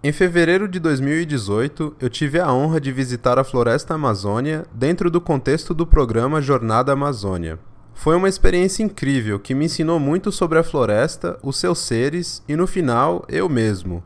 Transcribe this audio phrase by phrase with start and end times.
[0.00, 5.20] Em fevereiro de 2018, eu tive a honra de visitar a Floresta Amazônia dentro do
[5.20, 7.58] contexto do programa Jornada Amazônia.
[7.94, 12.54] Foi uma experiência incrível que me ensinou muito sobre a floresta, os seus seres e,
[12.54, 14.00] no final, eu mesmo.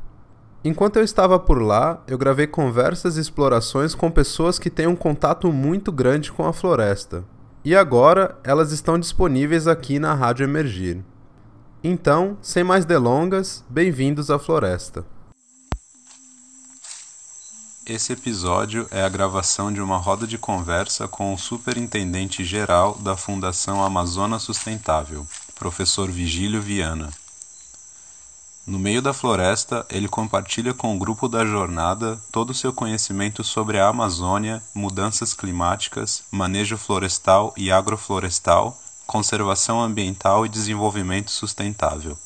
[0.64, 4.97] Enquanto eu estava por lá, eu gravei conversas e explorações com pessoas que têm um
[4.97, 7.22] contato muito grande com a floresta.
[7.63, 11.04] E agora elas estão disponíveis aqui na Rádio Emergir.
[11.85, 15.04] Então, sem mais delongas, bem-vindos à floresta.
[17.84, 23.16] Esse episódio é a gravação de uma roda de conversa com o superintendente geral da
[23.16, 27.12] Fundação Amazonas Sustentável, professor Vigílio Viana.
[28.64, 33.42] No meio da floresta, ele compartilha com o grupo da jornada todo o seu conhecimento
[33.42, 42.16] sobre a Amazônia, mudanças climáticas, manejo florestal e agroflorestal, conservação ambiental e desenvolvimento sustentável.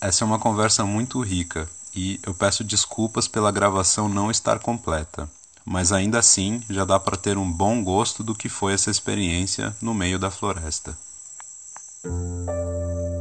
[0.00, 5.28] Essa é uma conversa muito rica e eu peço desculpas pela gravação não estar completa,
[5.64, 9.76] mas ainda assim já dá para ter um bom gosto do que foi essa experiência
[9.80, 10.96] no meio da floresta.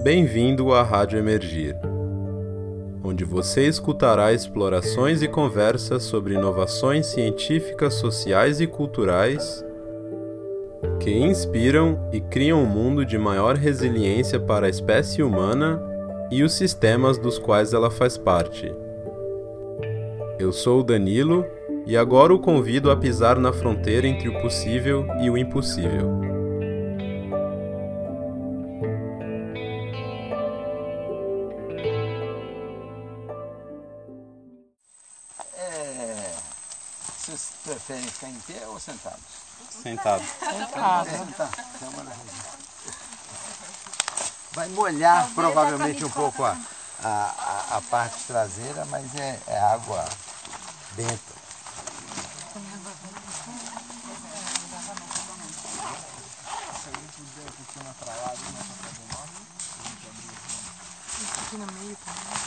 [0.03, 1.75] Bem-vindo à Rádio Emergir,
[3.03, 9.64] onde você escutará explorações e conversas sobre inovações científicas, sociais e culturais
[10.99, 15.91] que inspiram e criam um mundo de maior resiliência para a espécie humana
[16.31, 18.73] e os sistemas dos quais ela faz parte.
[20.39, 21.45] Eu sou o Danilo
[21.85, 26.21] e agora o convido a pisar na fronteira entre o possível e o impossível.
[35.57, 36.33] É,
[37.19, 39.19] vocês preferem ficar em pé ou sentados?
[39.69, 40.23] Sentado.
[40.23, 41.09] Sentado.
[41.09, 42.61] É, tá.
[44.53, 46.57] Vai molhar provavelmente um pouco a,
[47.03, 50.05] a, a- a parte traseira, mas é, é água
[50.95, 51.33] benta.
[61.47, 62.42] Aqui no meio também.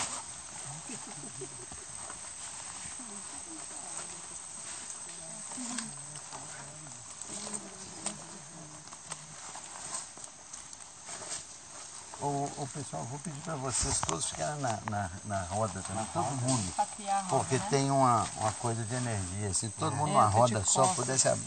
[12.20, 16.24] O, o pessoal, vou pedir para vocês todos ficarem na, na, na roda também, todo
[16.24, 16.74] mundo.
[16.76, 17.66] Roda, Porque né?
[17.70, 20.96] tem uma, uma coisa de energia, se todo mundo É, numa tô roda só costas.
[20.96, 21.40] pudesse ab-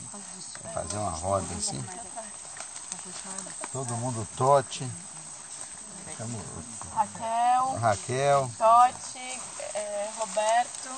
[0.73, 1.83] fazer uma roda assim.
[3.71, 4.89] Todo mundo tote.
[6.95, 9.41] Raquel, Raquel, Totti,
[9.75, 10.89] é, Roberto.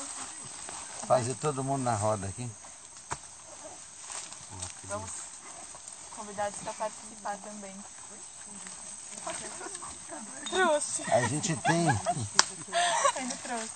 [1.07, 2.49] fazer todo mundo na roda aqui.
[4.85, 5.11] Vamos
[6.15, 7.75] convidados para participar também.
[10.59, 11.03] Trouxe.
[11.09, 11.87] A gente tem.
[11.87, 13.69] Ele trouxe.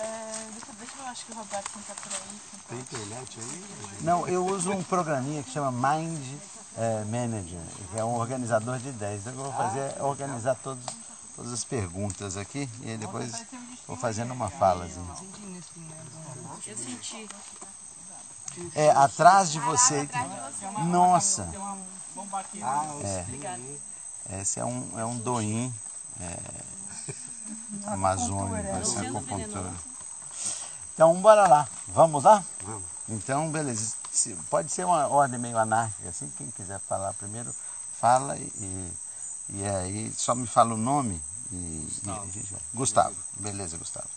[0.00, 2.40] É, deixa, deixa eu acho que o Roberto não tá por aí.
[2.68, 3.98] Tem internet aí?
[4.00, 6.40] Não, eu uso um programinha que chama Mind
[6.76, 9.20] eh, Manager, que é um organizador de ideias.
[9.20, 10.84] Então, o que eu vou fazer é organizar todos,
[11.36, 13.44] todas as perguntas aqui e aí depois
[13.86, 15.14] vou fazendo uma falazinha.
[16.66, 17.28] Eu senti.
[18.74, 20.08] É, atrás de você.
[20.86, 21.48] Nossa!
[23.02, 23.24] É.
[24.30, 25.72] Esse é um, é um doim
[26.20, 26.36] é,
[27.86, 29.72] amazônico, essa é acupuntura.
[30.94, 31.68] Então, bora lá.
[31.88, 32.44] Vamos lá?
[32.62, 32.84] Vamos.
[33.08, 33.94] Então, beleza.
[34.12, 36.30] Se- Pode ser uma ordem meio anárquica, assim.
[36.38, 37.54] Quem quiser falar primeiro,
[38.00, 38.92] fala e,
[39.50, 41.20] e aí só me fala o nome
[41.52, 41.54] e,
[42.04, 42.60] e a gente vai.
[42.72, 43.16] Gustavo.
[43.38, 44.08] Beleza, Gustavo.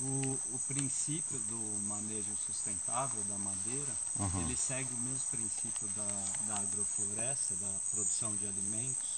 [0.00, 1.58] O, o princípio do
[1.88, 3.92] manejo sustentável da madeira,
[4.40, 9.15] ele segue o mesmo princípio da, da agrofloresta, da produção de alimentos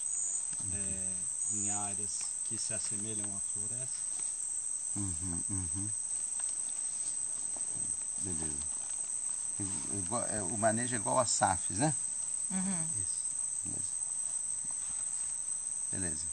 [0.75, 1.14] é,
[1.53, 4.09] em áreas que se assemelham à floresta.
[4.97, 5.91] Uhum, uhum.
[8.19, 8.56] Beleza.
[9.92, 11.94] Igual- é, o manejo é igual a SAFs, né?
[12.50, 13.19] Isso.
[13.64, 13.88] Beleza.
[15.92, 16.25] Beleza.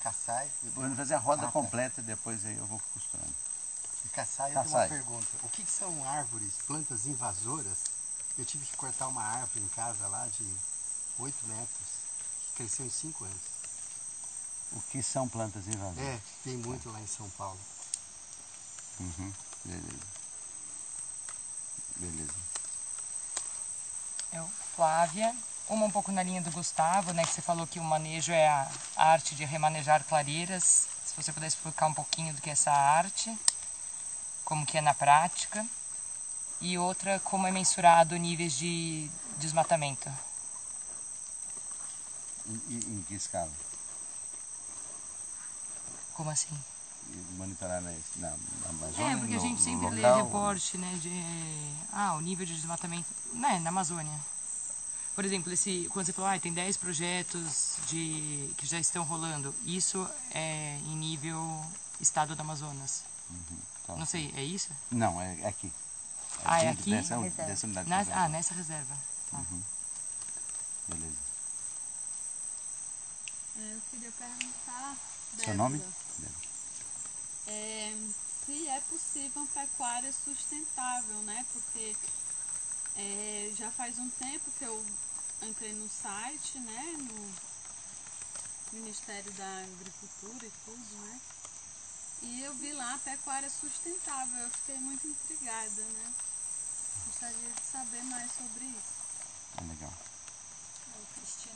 [0.00, 0.50] Caçai.
[0.74, 3.32] Vou fazer a roda completa e depois aí eu vou costurando.
[4.04, 4.88] E Caçai, eu tenho Caçai.
[4.88, 5.26] uma pergunta.
[5.42, 7.78] O que, que são árvores, plantas invasoras?
[8.36, 10.44] Eu tive que cortar uma árvore em casa lá de
[11.18, 11.88] 8 metros,
[12.54, 13.40] cresceu em 5 anos.
[14.72, 15.98] O que são plantas invasoras?
[15.98, 17.60] É, tem muito lá em São Paulo.
[19.00, 19.32] Uhum.
[19.64, 20.06] Beleza.
[21.96, 22.34] Beleza.
[24.32, 25.36] Eu, Flávia,
[25.68, 28.48] uma um pouco na linha do Gustavo, né, que você falou que o manejo é
[28.48, 30.88] a arte de remanejar clareiras.
[31.04, 33.36] Se você puder explicar um pouquinho do que é essa arte,
[34.44, 35.66] como que é na prática.
[36.60, 40.10] E outra, como é mensurado níveis de desmatamento.
[42.48, 43.50] Em, que escala?
[46.14, 46.56] Como assim?
[47.36, 49.12] monitorar na, na, na Amazônia?
[49.12, 50.24] É, porque a no- gente no sempre lê local?
[50.24, 51.10] reporte, né, de
[51.92, 54.18] ah, o nível de desmatamento, né, na Amazônia.
[55.14, 59.54] Por exemplo, esse, quando você falou, ah, tem 10 projetos de, que já estão rolando,
[59.64, 61.64] isso é em nível
[62.00, 63.02] estado do Amazonas.
[63.86, 63.96] Tá.
[63.96, 64.70] Não sei, é isso?
[64.90, 65.70] Não, é é aqui.
[66.44, 66.90] Ah, é aqui?
[66.90, 68.24] Dessa, dessa unidade de Na- conservação.
[68.24, 68.94] ah, nessa reserva.
[69.30, 69.40] Tá.
[70.88, 71.16] Beleza.
[73.56, 74.96] É, eu queria perguntar.
[75.36, 75.82] Seu Débora, nome?
[77.46, 77.96] É,
[78.44, 81.44] se é possível uma pecuária sustentável, né?
[81.52, 81.96] Porque
[82.96, 84.84] é, já faz um tempo que eu
[85.42, 86.96] entrei no site, né?
[86.98, 87.34] No
[88.72, 91.20] Ministério da Agricultura e tudo, né?
[92.22, 94.38] E eu vi lá pecuária sustentável.
[94.38, 96.12] Eu fiquei muito intrigada, né?
[97.06, 99.02] Gostaria de saber mais sobre isso.
[99.58, 99.92] É legal.
[101.14, 101.54] Cristina,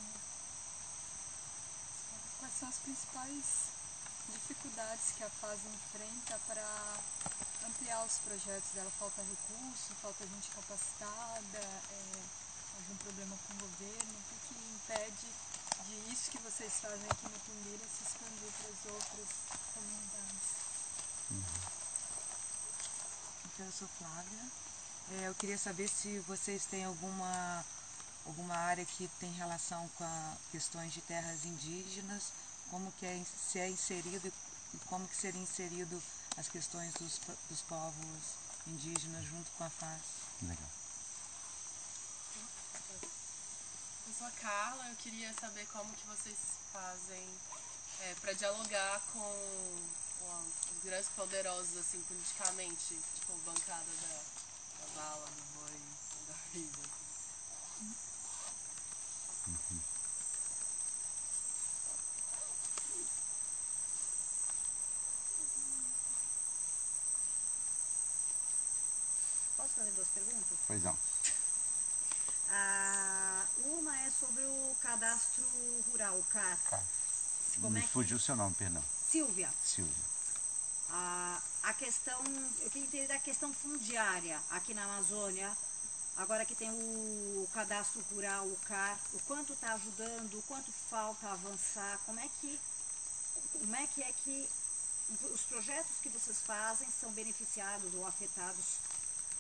[2.47, 3.75] quais são as principais
[4.33, 6.63] dificuldades que a FAS enfrenta para
[7.67, 8.91] ampliar os projetos dela?
[9.01, 12.23] Falta recurso, falta gente capacitada, é,
[12.79, 14.15] algum problema com o governo?
[14.15, 15.27] O que, que impede
[15.87, 19.29] de isso que vocês fazem aqui no Tumbira se expandir para as outras
[19.75, 20.47] comunidades?
[23.45, 24.47] Então, eu sou Flávia.
[25.19, 27.65] É, eu queria saber se vocês têm alguma,
[28.27, 32.33] alguma área que tem relação com a questões de terras indígenas,
[32.71, 34.33] como que é, se é inserido
[34.75, 36.03] e como que seria inserido
[36.37, 38.37] as questões dos, dos povos
[38.67, 40.01] indígenas junto com a FAS.
[40.43, 40.71] Legal.
[44.07, 46.37] Eu sou a Carla, eu queria saber como que vocês
[46.73, 47.29] fazem
[48.21, 49.97] para dialogar com
[50.71, 54.21] os grandes poderosos, assim, politicamente, tipo, bancada da,
[54.81, 55.81] da bala, do boi,
[56.29, 56.96] da vida.
[69.57, 70.59] Posso fazer duas perguntas?
[70.67, 70.97] Pois não.
[72.51, 75.45] Ah, uma é sobre o cadastro
[75.91, 76.59] rural, o CAR.
[77.61, 77.89] Como Me é que...
[77.89, 78.83] fugiu o seu nome, perdão.
[79.11, 80.05] Silvia, Silvia.
[80.91, 82.23] a, a questão,
[82.61, 85.57] eu queria entender da questão fundiária aqui na Amazônia,
[86.17, 91.29] agora que tem o cadastro rural, o CAR, o quanto está ajudando, o quanto falta
[91.29, 92.61] avançar, como é que,
[93.53, 94.49] como é que é que
[95.33, 98.79] os projetos que vocês fazem são beneficiados ou afetados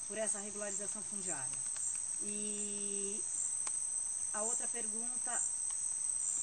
[0.06, 1.58] por essa regularização fundiária?
[2.22, 3.22] E
[4.32, 5.42] a outra pergunta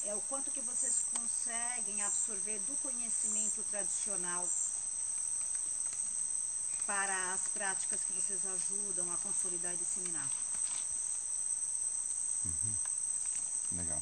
[0.06, 4.48] é o quanto que vocês conseguem absorver do conhecimento tradicional
[6.86, 10.30] para as práticas que vocês ajudam a consolidar e disseminar.
[13.72, 14.02] Legal.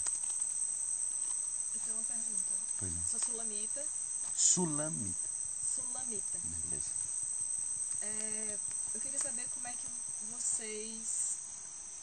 [1.73, 2.53] Eu tenho uma pergunta.
[2.77, 3.07] Pois não.
[3.07, 3.85] Sou sulamita.
[4.35, 5.29] Sulamita.
[5.75, 6.39] Sulamita.
[6.39, 6.91] Beleza.
[8.01, 8.59] É,
[8.95, 9.87] eu queria saber como é que
[10.31, 11.37] vocês,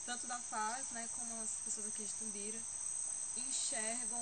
[0.06, 2.60] tanto da FAS, né, como as pessoas aqui de Tumbira,
[3.48, 4.18] enxergam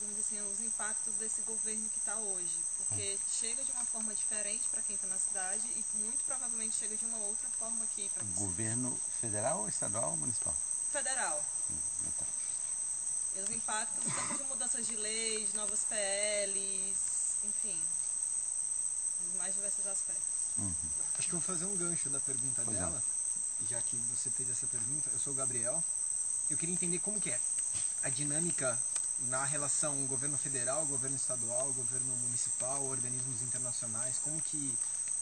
[0.00, 2.58] vamos dizer assim, os impactos desse governo que está hoje.
[2.78, 6.96] Porque chega de uma forma diferente para quem está na cidade e muito provavelmente chega
[6.96, 8.38] de uma outra forma aqui para vocês.
[8.38, 10.54] Governo federal, estadual ou municipal?
[10.92, 11.44] Federal.
[11.70, 12.26] Hum, tá.
[13.36, 16.98] E os impactos tanto de mudanças de leis, de novas PLs,
[17.44, 17.82] enfim,
[19.24, 20.34] nos mais diversos aspectos.
[21.18, 23.02] Acho que eu vou fazer um gancho da pergunta Pois dela,
[23.68, 25.10] já que você fez essa pergunta.
[25.12, 25.82] Eu sou o Gabriel.
[26.50, 27.40] Eu queria entender como que é
[28.04, 28.78] a dinâmica
[29.28, 34.18] na relação governo federal, governo estadual, governo municipal, organismos internacionais.
[34.18, 34.78] Como que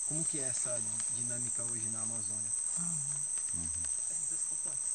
[0.08, 0.78] como que é essa
[1.14, 2.50] dinâmica hoje na Amazônia?
[4.08, 4.92] Perguntas complexas.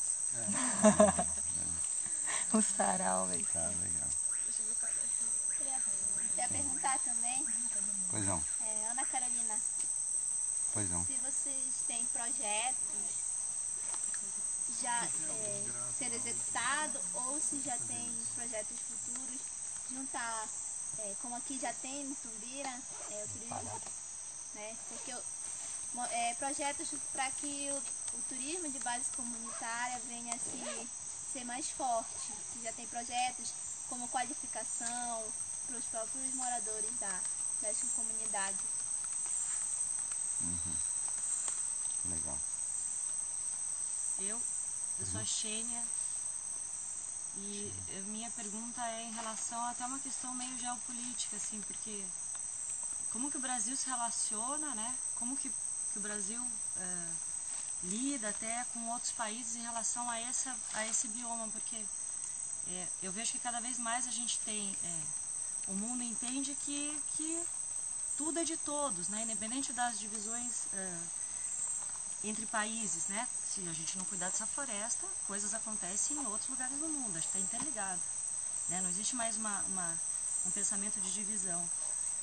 [2.54, 3.46] O sarau, velho.
[3.52, 4.10] Tá, legal.
[6.36, 7.46] Queria perguntar também,
[8.12, 8.44] Pois não.
[8.62, 9.60] é, Ana Carolina,
[10.74, 11.06] Pois não.
[11.06, 13.27] se vocês têm projetos
[14.82, 15.66] já é,
[15.98, 19.40] sendo executados ou se já tem projetos futuros
[19.90, 20.48] juntar,
[21.00, 22.70] é, como aqui já tem no Tumbira,
[23.12, 23.82] é, o turismo,
[24.54, 24.78] né?
[24.90, 25.16] Porque
[26.12, 30.90] é, projetos para que o, o turismo de base comunitária venha a se,
[31.34, 32.34] ser mais forte.
[32.54, 33.54] Se já tem projetos
[33.90, 35.24] como qualificação
[35.66, 37.22] para os próprios moradores da,
[37.62, 38.60] das comunidades.
[42.06, 42.38] Legal.
[44.20, 44.42] Eu,
[45.00, 45.84] eu sou a Xênia
[47.38, 52.04] e a minha pergunta é em relação até uma questão meio geopolítica, assim, porque
[53.12, 54.96] como que o Brasil se relaciona, né?
[55.16, 56.44] Como que, que o Brasil
[56.78, 57.12] eh,
[57.84, 61.76] lida até com outros países em relação a, essa, a esse bioma, porque
[62.68, 65.04] eh, eu vejo que cada vez mais a gente tem, eh,
[65.68, 67.46] o mundo entende que, que
[68.18, 69.22] tudo é de todos, né?
[69.24, 71.00] independente das divisões é,
[72.30, 73.08] entre países.
[73.08, 73.28] Né?
[73.54, 77.28] Se a gente não cuidar dessa floresta, coisas acontecem em outros lugares do mundo, acho
[77.30, 78.02] que está interligado.
[78.70, 78.82] Né?
[78.82, 79.98] Não existe mais uma, uma,
[80.46, 81.68] um pensamento de divisão.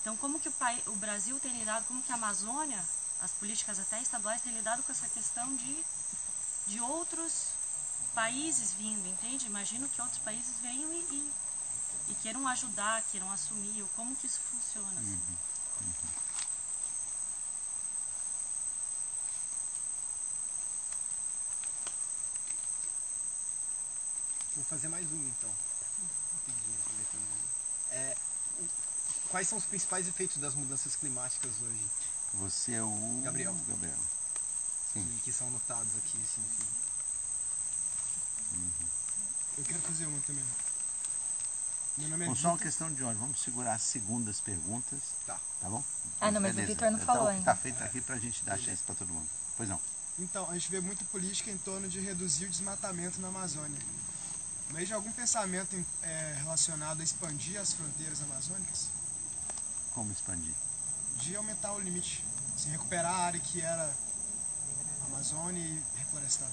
[0.01, 0.55] Então, como que o,
[0.89, 2.83] o Brasil tem lidado, como que a Amazônia,
[3.21, 5.85] as políticas até estaduais têm lidado com essa questão de,
[6.67, 7.49] de outros
[8.15, 9.47] países vindo, entende?
[9.47, 11.33] Imagino que outros países venham e, e,
[12.11, 15.01] e queiram ajudar, queiram assumir, como que isso funciona.
[15.01, 15.11] Assim.
[15.11, 15.37] Uhum.
[15.81, 16.14] Uhum.
[24.65, 25.51] Vou fazer mais um então.
[27.91, 28.17] É,
[29.29, 31.87] quais são os principais efeitos das mudanças climáticas hoje?
[32.35, 33.21] Você é o.
[33.23, 33.55] Gabriel.
[33.69, 33.99] Gabriel.
[34.91, 35.07] Sim.
[35.07, 36.65] Que, que são notados aqui, assim, enfim.
[38.55, 38.89] Uhum.
[39.59, 40.45] Eu quero fazer uma também.
[41.99, 43.19] Meu nome é Bom, só uma questão de onde?
[43.19, 45.01] Vamos segurar as segundas perguntas.
[45.27, 45.39] Tá.
[45.61, 45.85] Tá bom?
[46.23, 46.73] Ah, não, mas Beleza.
[46.73, 47.45] o Vitor não falou então, ainda.
[47.45, 49.29] Tá feito aqui pra gente dar chance pra todo mundo.
[49.59, 49.81] Pois não.
[50.19, 53.79] Então, a gente vê muita política em torno de reduzir o desmatamento na Amazônia.
[54.75, 58.89] Mas algum pensamento é, relacionado a expandir as fronteiras amazônicas?
[59.95, 60.53] Como expandir?
[61.19, 62.25] De aumentar o limite.
[62.57, 63.89] Assim, recuperar a área que era
[65.07, 66.49] Amazônia e reflorestar.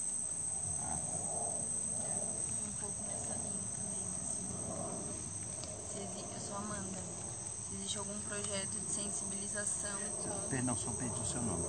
[7.74, 10.48] existe algum projeto de sensibilização com...
[10.48, 11.64] Perdão, só perdi o seu nome.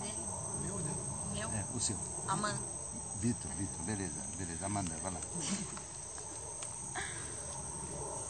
[0.00, 0.18] Dele?
[0.62, 0.94] Meu, né?
[1.32, 1.48] Meu?
[1.50, 1.96] É, o seu.
[2.26, 2.81] Amanda.
[3.22, 4.66] Vitor, Vitor, beleza, beleza.
[4.66, 5.20] Amanda, vai lá.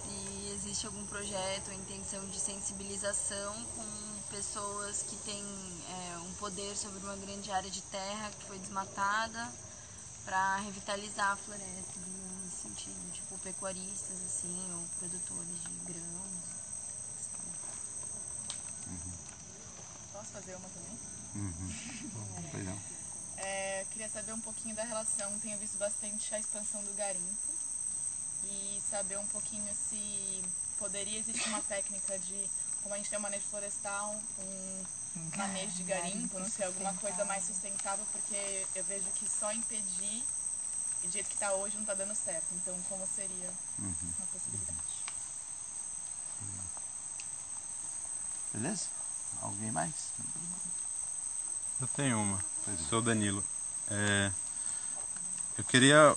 [0.05, 3.87] Se existe algum projeto ou intenção de sensibilização com
[4.29, 5.43] pessoas que têm
[5.89, 9.51] é, um poder sobre uma grande área de terra que foi desmatada
[10.27, 11.99] para revitalizar a floresta,
[12.45, 16.53] nesse sentido, tipo pecuaristas assim, ou produtores de grãos.
[20.13, 20.99] Posso fazer uma também?
[21.37, 22.45] Uhum.
[22.53, 22.79] pois não.
[23.39, 27.53] É, queria saber um pouquinho da relação, tenho visto bastante a expansão do garimpo
[28.45, 30.43] e saber um pouquinho se
[30.79, 32.51] poderia existir uma técnica de,
[32.83, 34.85] como a gente tem um manejo florestal, um
[35.37, 40.25] manejo de garimpo, não sei, alguma coisa mais sustentável, porque eu vejo que só impedir,
[41.03, 42.47] do jeito que está hoje, não está dando certo.
[42.53, 43.95] Então, como seria uhum.
[44.19, 45.03] uma possibilidade?
[48.55, 48.87] Beleza?
[49.41, 49.95] Alguém mais?
[51.81, 52.45] Eu tenho uma.
[52.89, 53.45] Sou Danilo.
[53.95, 54.31] É,
[55.59, 56.17] eu queria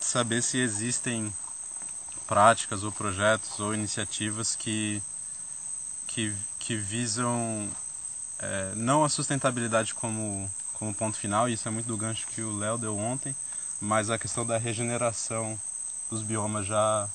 [0.00, 1.32] saber se existem
[2.26, 5.00] práticas ou projetos ou iniciativas que,
[6.08, 7.70] que, que visam
[8.40, 12.42] é, não a sustentabilidade como, como ponto final, e isso é muito do gancho que
[12.42, 13.36] o Léo deu ontem,
[13.80, 15.60] mas a questão da regeneração
[16.10, 17.08] dos biomas já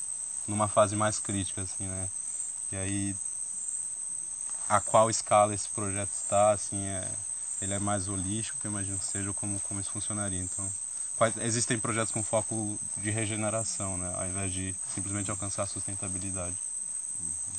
[0.47, 2.09] numa fase mais crítica, assim, né?
[2.71, 3.15] E aí
[4.69, 7.11] a qual escala esse projeto está, assim, é,
[7.65, 10.39] ele é mais holístico, eu imagino que seja como, como isso funcionaria.
[10.39, 10.71] Então,
[11.17, 16.55] quais, existem projetos com foco de regeneração, né, ao invés de simplesmente alcançar a sustentabilidade.
[17.19, 17.55] Uhum.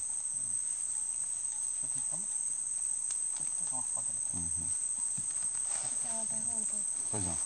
[6.03, 6.77] Tem uma pergunta.
[7.11, 7.37] Pois não.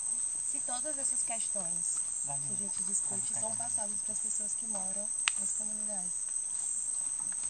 [0.51, 5.09] Se todas essas questões que a gente discute são passadas para as pessoas que moram
[5.39, 6.13] nas comunidades,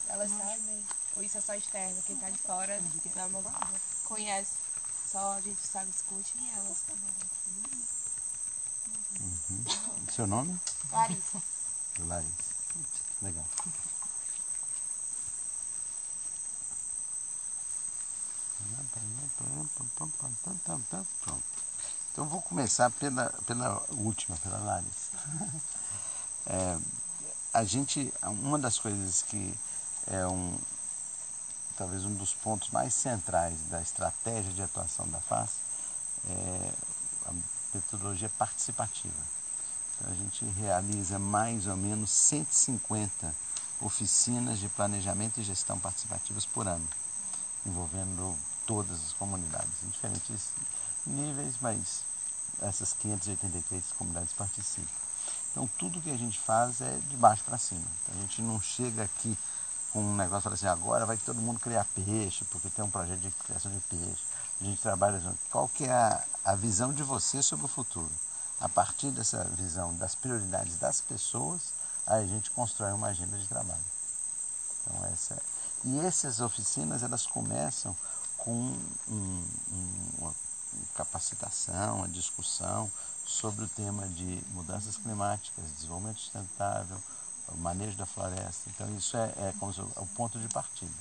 [0.09, 0.85] elas sabem
[1.17, 2.81] ou isso é só externo, quem tá de fora
[3.15, 4.70] da Amazônia conhece.
[5.11, 7.11] Só a gente sabe discute e elas também.
[9.21, 10.07] Uhum.
[10.15, 10.61] Seu nome?
[10.93, 11.43] Larissa.
[11.99, 12.55] Larissa.
[13.21, 13.45] Legal.
[21.23, 21.43] Pronto.
[22.13, 25.11] Então vou começar pela, pela última, pela Larissa.
[26.47, 26.79] É,
[27.53, 29.55] a gente, uma das coisas que
[30.07, 30.59] é um,
[31.81, 35.49] talvez um dos pontos mais centrais da estratégia de atuação da FAS
[36.29, 36.73] é
[37.25, 37.33] a
[37.73, 39.15] metodologia participativa.
[39.97, 43.35] Então, a gente realiza mais ou menos 150
[43.81, 46.87] oficinas de planejamento e gestão participativas por ano,
[47.65, 50.49] envolvendo todas as comunidades, em diferentes
[51.07, 52.03] níveis, mas
[52.61, 54.87] essas 583 comunidades participam.
[55.51, 57.87] Então, tudo que a gente faz é de baixo para cima.
[58.03, 59.35] Então, a gente não chega aqui
[59.93, 63.21] com um negócio, fala assim, agora vai todo mundo criar peixe, porque tem um projeto
[63.21, 64.23] de criação de peixe.
[64.61, 65.39] A gente trabalha junto.
[65.51, 68.11] Qual que é a, a visão de você sobre o futuro?
[68.61, 71.73] A partir dessa visão das prioridades das pessoas,
[72.07, 73.81] aí a gente constrói uma agenda de trabalho.
[74.83, 75.41] Então essa é.
[75.85, 77.97] E essas oficinas, elas começam
[78.37, 80.35] com um, um, uma
[80.95, 82.91] capacitação, uma discussão
[83.27, 86.99] sobre o tema de mudanças climáticas, desenvolvimento sustentável,
[87.53, 88.69] o manejo da floresta.
[88.69, 90.93] Então isso é, é como se, é o ponto de partida.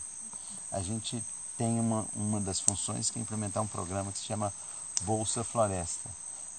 [0.71, 1.23] a gente
[1.57, 4.53] tem uma, uma das funções que é implementar um programa que se chama
[5.01, 6.09] Bolsa Floresta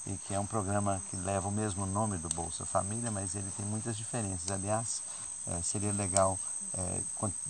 [0.07, 3.51] e que é um programa que leva o mesmo nome do Bolsa Família, mas ele
[3.57, 4.51] tem muitas diferenças.
[4.51, 5.03] Aliás,
[5.47, 6.39] é, seria legal
[6.75, 7.01] é,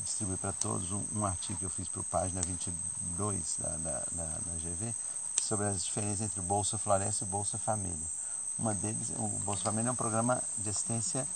[0.04, 4.04] distribuir para todos um, um, artigo que eu fiz para o página 22 da, da,
[4.12, 4.94] da, da GV
[5.42, 8.06] sobre as diferenças entre Bolsa Floresta e Bolsa Família.
[8.58, 11.26] Uma deles, o Bolsa Família é um programa de assistência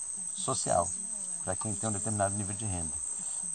[0.45, 0.89] social
[1.45, 2.93] para quem tem um determinado nível de renda.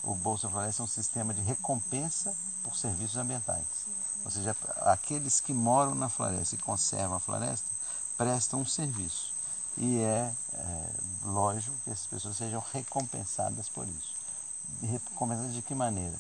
[0.03, 3.65] O Bolsa Floresta é um sistema de recompensa por serviços ambientais.
[4.23, 7.67] Ou seja, aqueles que moram na floresta e conservam a floresta
[8.17, 9.33] prestam um serviço.
[9.77, 10.89] E é, é
[11.23, 14.15] lógico que essas pessoas sejam recompensadas por isso.
[14.81, 16.17] Recompensadas de que maneira?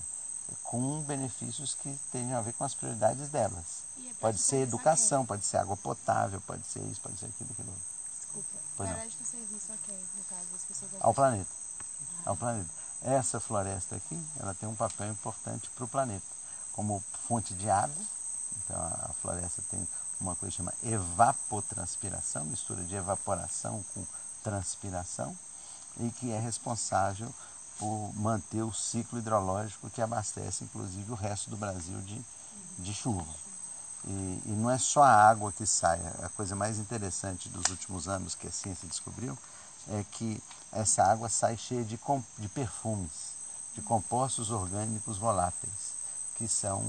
[0.63, 3.83] Com benefícios que tenham a ver com as prioridades delas.
[3.99, 7.73] É pode ser educação, pode ser água potável, pode ser isso, pode ser aquilo, aquilo.
[8.17, 11.49] Desculpa, pois presta serviço a quem, no caso das pessoas Ao planeta.
[12.25, 12.69] Ao planeta.
[13.01, 16.25] Essa floresta aqui, ela tem um papel importante para o planeta
[16.73, 18.03] como fonte de água.
[18.57, 19.87] Então a floresta tem
[20.19, 24.05] uma coisa que chama evapotranspiração, mistura de evaporação com
[24.43, 25.35] transpiração,
[25.99, 27.33] e que é responsável
[27.77, 32.21] por manter o ciclo hidrológico que abastece inclusive o resto do Brasil de,
[32.77, 33.33] de chuva.
[34.05, 38.07] E, e, não é só a água que sai, a coisa mais interessante dos últimos
[38.07, 39.37] anos que a ciência descobriu
[39.89, 40.41] é que
[40.71, 41.99] essa água sai cheia de,
[42.37, 43.33] de perfumes,
[43.73, 45.99] de compostos orgânicos voláteis
[46.39, 46.81] que são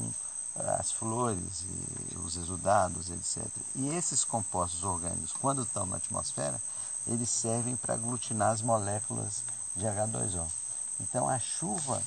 [0.57, 1.65] eh, as flores
[2.11, 3.45] e os exudados, etc.
[3.75, 6.61] E esses compostos orgânicos, quando estão na atmosfera,
[7.07, 9.43] eles servem para aglutinar as moléculas
[9.75, 10.47] de H2O.
[11.01, 12.01] Então a chuva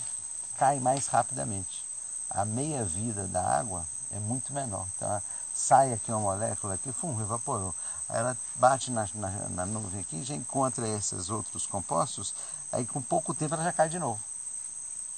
[0.58, 1.84] cai mais rapidamente.
[2.30, 4.88] A meia-vida da água é muito menor.
[4.96, 5.22] Então
[5.54, 7.76] sai aqui uma molécula aqui, fum, evaporou.
[8.10, 12.34] Ela bate na, na, na nuvem aqui, já encontra esses outros compostos,
[12.72, 14.20] aí com pouco tempo ela já cai de novo.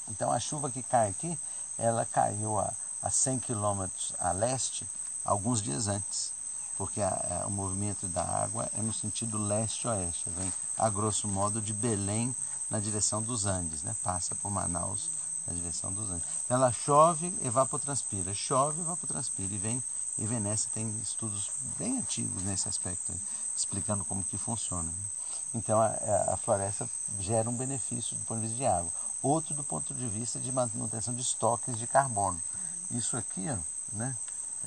[0.09, 1.37] Então a chuva que cai aqui,
[1.77, 4.87] ela caiu a, a 100 quilômetros a leste
[5.23, 6.31] alguns dias antes,
[6.77, 11.61] porque a, a, o movimento da água é no sentido leste-oeste, vem a grosso modo
[11.61, 12.35] de Belém
[12.69, 13.95] na direção dos Andes, né?
[14.03, 15.09] passa por Manaus
[15.47, 16.27] na direção dos Andes.
[16.49, 19.83] Ela chove, evapotranspira, chove, evapotranspira e vem
[20.17, 23.13] e Venécia tem estudos bem antigos nesse aspecto,
[23.55, 24.89] explicando como que funciona.
[24.89, 25.05] Né?
[25.55, 25.87] Então a,
[26.33, 28.91] a, floresta gera um benefício do ponto de vista de água
[29.27, 32.39] outro do ponto de vista de manutenção de estoques de carbono.
[32.91, 33.57] Isso aqui, ó,
[33.93, 34.15] né,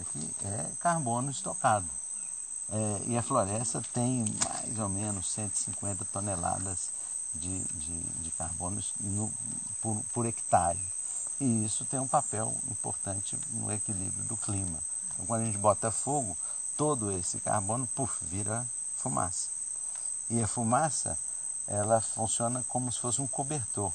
[0.01, 1.87] aqui é carbono estocado.
[2.71, 6.91] É, e a floresta tem mais ou menos 150 toneladas
[7.35, 9.33] de, de, de carbono no,
[9.81, 10.79] por, por, hectare.
[11.41, 14.79] E isso tem um papel importante no equilíbrio do clima.
[15.19, 16.39] Então, quando a gente bota fogo,
[16.77, 18.65] todo esse carbono puf, vira
[18.97, 19.49] fumaça.
[20.31, 21.19] E a fumaça
[21.67, 23.93] ela funciona como se fosse um cobertor.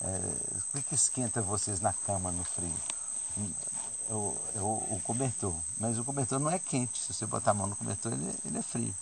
[0.00, 2.74] É, o que, que esquenta vocês na cama no frio?
[4.08, 5.54] É o, é o, o, cobertor.
[5.78, 7.02] Mas o cobertor não é quente.
[7.02, 8.94] Se você botar a mão no cobertor, ele, ele é frio.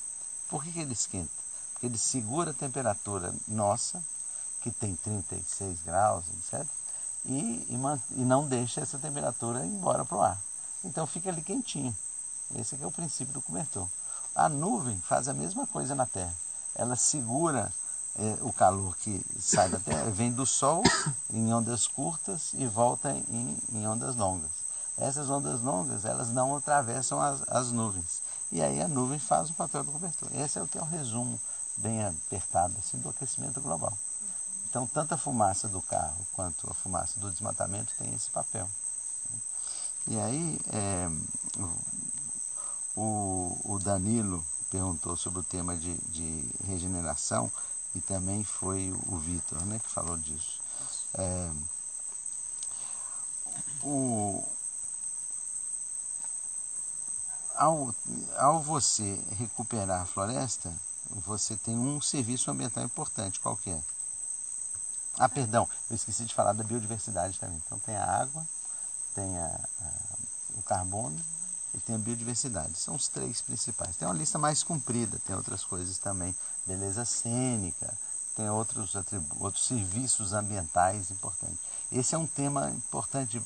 [0.48, 1.30] Por que, que ele esquenta?
[1.72, 4.02] Porque ele segura a temperatura nossa,
[4.62, 6.66] que tem 36 graus, etc.,
[7.24, 7.78] e, e,
[8.12, 10.40] e não deixa essa temperatura ir embora para o ar.
[10.84, 11.96] Então fica ali quentinho.
[12.56, 13.88] Esse é o princípio do cobertor.
[14.34, 16.34] A nuvem faz a mesma coisa na Terra.
[16.74, 17.72] Ela segura
[18.16, 20.82] é, o calor que sai da Terra vem do Sol
[21.30, 24.68] em ondas curtas e volta em, em ondas longas.
[24.96, 28.20] Essas ondas longas, elas não atravessam as, as, nuvens.
[28.50, 30.28] E aí a nuvem faz o papel do cobertor.
[30.34, 31.40] Esse é o que é o resumo
[31.76, 33.96] bem apertado assim, do aquecimento global.
[34.68, 38.68] Então, tanto a fumaça do carro quanto a fumaça do desmatamento tem esse papel.
[40.08, 41.10] E aí, é,
[42.96, 47.52] o, o Danilo perguntou sobre o tema de, de regeneração
[47.94, 50.60] e também foi o Vitor né, que falou disso.
[51.14, 51.50] É,
[53.82, 54.42] o,
[57.54, 57.94] ao,
[58.38, 60.72] ao você recuperar a floresta,
[61.10, 63.82] você tem um serviço ambiental importante, qual que é?
[65.18, 67.60] Ah, perdão, eu esqueci de falar da biodiversidade também.
[67.66, 68.46] Então tem a água,
[69.14, 69.90] tem a, a,
[70.56, 71.18] o carbono
[71.74, 72.78] e tem a biodiversidade.
[72.78, 73.96] São os três principais.
[73.96, 76.34] Tem uma lista mais comprida, tem outras coisas também.
[76.66, 77.92] Beleza cênica,
[78.34, 78.94] tem outros,
[79.40, 81.58] outros serviços ambientais importantes.
[81.90, 83.44] Esse é um tema importante de,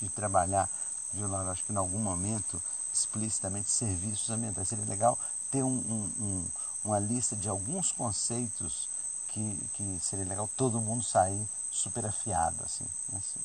[0.00, 0.68] de trabalhar,
[1.12, 1.50] viu, Laura?
[1.50, 2.60] Acho que em algum momento,
[2.92, 4.68] explicitamente, serviços ambientais.
[4.68, 5.18] Seria legal
[5.50, 6.48] ter um, um, um,
[6.84, 8.88] uma lista de alguns conceitos
[9.28, 12.62] que, que seria legal todo mundo sair super afiado.
[12.64, 13.40] Assim, assim.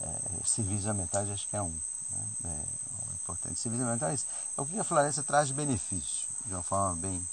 [0.00, 1.74] É, serviços ambientais acho que é um.
[2.10, 2.26] Né?
[2.46, 3.58] É, importante.
[3.58, 4.26] Serviços ambientais
[4.56, 7.26] é o que a floresta traz de benefício, de uma forma bem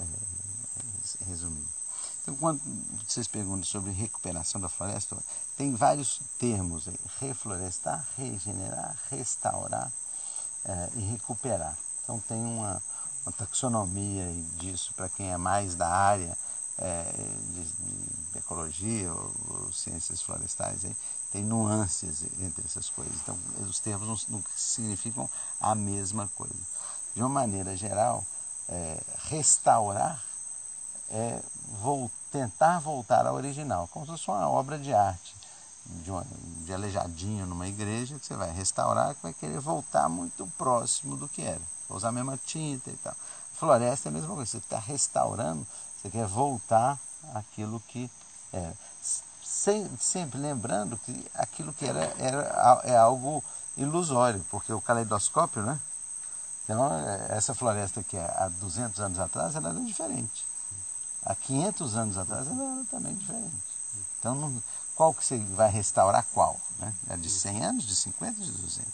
[0.00, 1.76] é, resumida.
[2.22, 2.60] Então, quando
[3.06, 5.16] vocês perguntam sobre recuperação da floresta,
[5.56, 9.92] tem vários termos aí, reflorestar, regenerar, restaurar
[10.64, 11.76] é, e recuperar.
[12.02, 12.82] Então tem uma,
[13.24, 16.36] uma taxonomia disso para quem é mais da área
[16.78, 17.12] é,
[17.52, 20.96] de, de, ecologia ou, ou, ciências florestais, aí,
[21.36, 23.14] tem nuances entre essas coisas.
[23.22, 25.28] Então os termos não, não significam
[25.60, 26.54] a mesma coisa.
[27.14, 28.24] De uma maneira geral,
[28.68, 30.22] é, restaurar
[31.10, 31.40] é
[32.32, 35.34] tentar voltar ao original, como se fosse uma obra de arte
[35.86, 36.26] de, uma,
[36.64, 41.28] de aleijadinho numa igreja, que você vai restaurar, que vai querer voltar muito próximo do
[41.28, 41.60] que era.
[41.88, 43.14] Vai usar a mesma tinta e tal.
[43.54, 46.98] Floresta é a mesma coisa, você está restaurando, você quer voltar
[47.34, 48.10] àquilo que
[48.52, 48.76] era.
[49.46, 53.42] Sem, sempre lembrando que aquilo que era, era é algo
[53.76, 55.78] ilusório, porque o caleidoscópio, né?
[56.64, 56.90] Então,
[57.28, 60.44] essa floresta que há 200 anos atrás ela era diferente.
[61.24, 63.56] Há 500 anos atrás ela era também diferente.
[64.18, 64.62] Então, não,
[64.96, 66.60] qual que você vai restaurar qual?
[66.80, 66.92] Né?
[67.10, 68.92] É de 100 anos, de 50, de 200.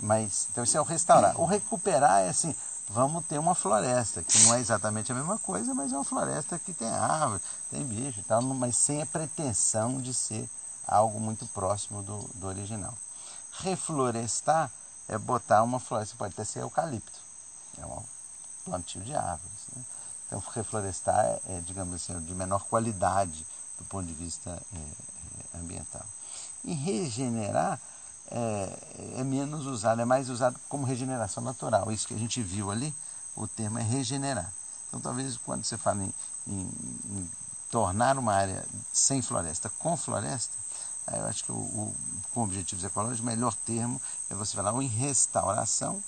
[0.00, 1.40] Mas, então isso é o restaurar.
[1.40, 2.54] O recuperar é assim,
[2.88, 6.58] vamos ter uma floresta, que não é exatamente a mesma coisa, mas é uma floresta
[6.58, 10.48] que tem árvore, tem bicho e tal, mas sem a pretensão de ser
[10.86, 12.94] algo muito próximo do, do original.
[13.58, 14.70] Reflorestar
[15.08, 17.20] é botar uma floresta, pode até ser eucalipto,
[17.78, 18.02] é um
[18.64, 19.66] plantio de árvores.
[19.74, 19.84] Né?
[20.26, 23.46] Então, reflorestar é, é, digamos assim, de menor qualidade
[23.78, 26.04] do ponto de vista é, é, ambiental.
[26.64, 27.80] E regenerar
[28.30, 31.90] é, é, menos usado, é mais usado como regeneração natural.
[31.90, 32.94] Isso que a gente viu ali,
[33.34, 34.52] o termo é regenerar.
[34.88, 36.14] Então, talvez quando você fala em,
[36.46, 36.70] em,
[37.10, 37.30] em
[37.70, 40.56] tornar uma área sem floresta com floresta,
[41.12, 41.94] eu acho que o, o,
[42.32, 46.02] com objetivos ecológicos, o melhor termo é você falar ou em restauração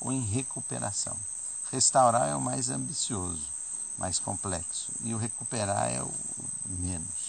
[0.00, 1.16] ou em recuperação.
[1.72, 3.48] Restaurar é o mais ambicioso,
[3.98, 6.12] mais complexo, e o recuperar é o
[6.66, 7.23] menos.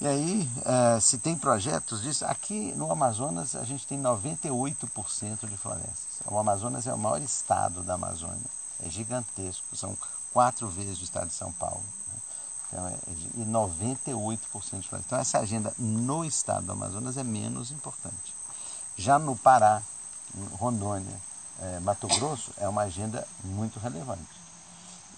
[0.00, 5.56] E aí, uh, se tem projetos disso, aqui no Amazonas a gente tem 98% de
[5.58, 6.20] florestas.
[6.26, 8.50] O Amazonas é o maior estado da Amazônia,
[8.82, 9.94] é gigantesco, são
[10.32, 11.84] quatro vezes o estado de São Paulo.
[12.08, 12.14] Né?
[12.66, 12.96] Então, é,
[13.36, 15.04] e 98% de florestas.
[15.04, 18.34] Então, essa agenda no estado do Amazonas é menos importante.
[18.96, 19.82] Já no Pará,
[20.52, 21.20] Rondônia,
[21.60, 24.40] é, Mato Grosso, é uma agenda muito relevante.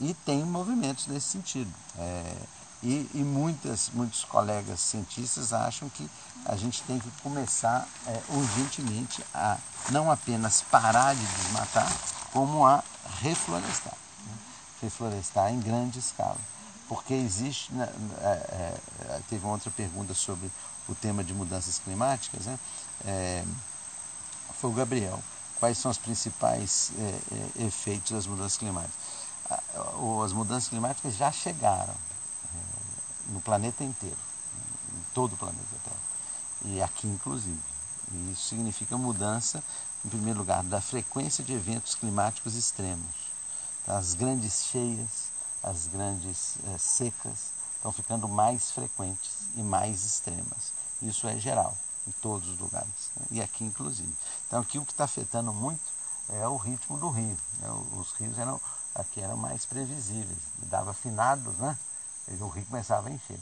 [0.00, 1.72] E tem movimentos nesse sentido.
[1.96, 2.36] É,
[2.82, 6.08] e, e muitas, muitos colegas cientistas acham que
[6.44, 9.56] a gente tem que começar é, urgentemente a
[9.90, 11.90] não apenas parar de desmatar,
[12.32, 12.82] como a
[13.20, 13.94] reflorestar.
[14.26, 14.32] Né?
[14.82, 16.38] Reflorestar em grande escala.
[16.88, 17.72] Porque existe.
[17.72, 17.88] Né,
[18.20, 20.50] é, é, teve uma outra pergunta sobre
[20.88, 22.58] o tema de mudanças climáticas, né?
[23.04, 23.44] É,
[24.60, 25.22] foi o Gabriel.
[25.60, 29.22] Quais são os principais é, é, efeitos das mudanças climáticas?
[30.24, 31.94] as mudanças climáticas já chegaram
[33.32, 34.16] no planeta inteiro,
[34.94, 35.96] em todo o planeta Terra,
[36.64, 37.60] e aqui inclusive.
[38.12, 39.62] E isso significa mudança,
[40.04, 43.32] em primeiro lugar, da frequência de eventos climáticos extremos.
[43.82, 50.72] Então, as grandes cheias, as grandes eh, secas estão ficando mais frequentes e mais extremas.
[51.00, 53.26] Isso é geral, em todos os lugares, né?
[53.32, 54.12] e aqui inclusive.
[54.46, 55.82] Então aqui o que está afetando muito
[56.28, 57.36] é o ritmo do rio.
[57.58, 57.70] Né?
[57.98, 58.60] Os rios eram,
[58.94, 61.76] aqui eram mais previsíveis, dava finados, né?
[62.40, 63.40] O rio começava a encher.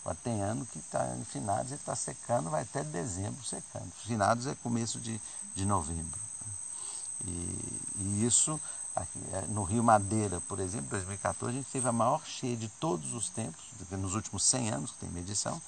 [0.00, 3.90] Agora tem ano que está em finados e está secando, vai até dezembro secando.
[4.04, 5.20] Finados é começo de,
[5.54, 6.18] de novembro.
[7.26, 8.60] E, e isso,
[8.94, 12.56] aqui, é, no Rio Madeira, por exemplo, em 2014, a gente teve a maior cheia
[12.56, 15.60] de todos os tempos, nos últimos 100 anos que tem medição,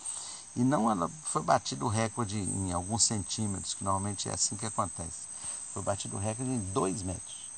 [0.56, 4.66] e não ela foi batido o recorde em alguns centímetros, que normalmente é assim que
[4.66, 5.28] acontece.
[5.72, 7.50] Foi batido o recorde em 2 metros.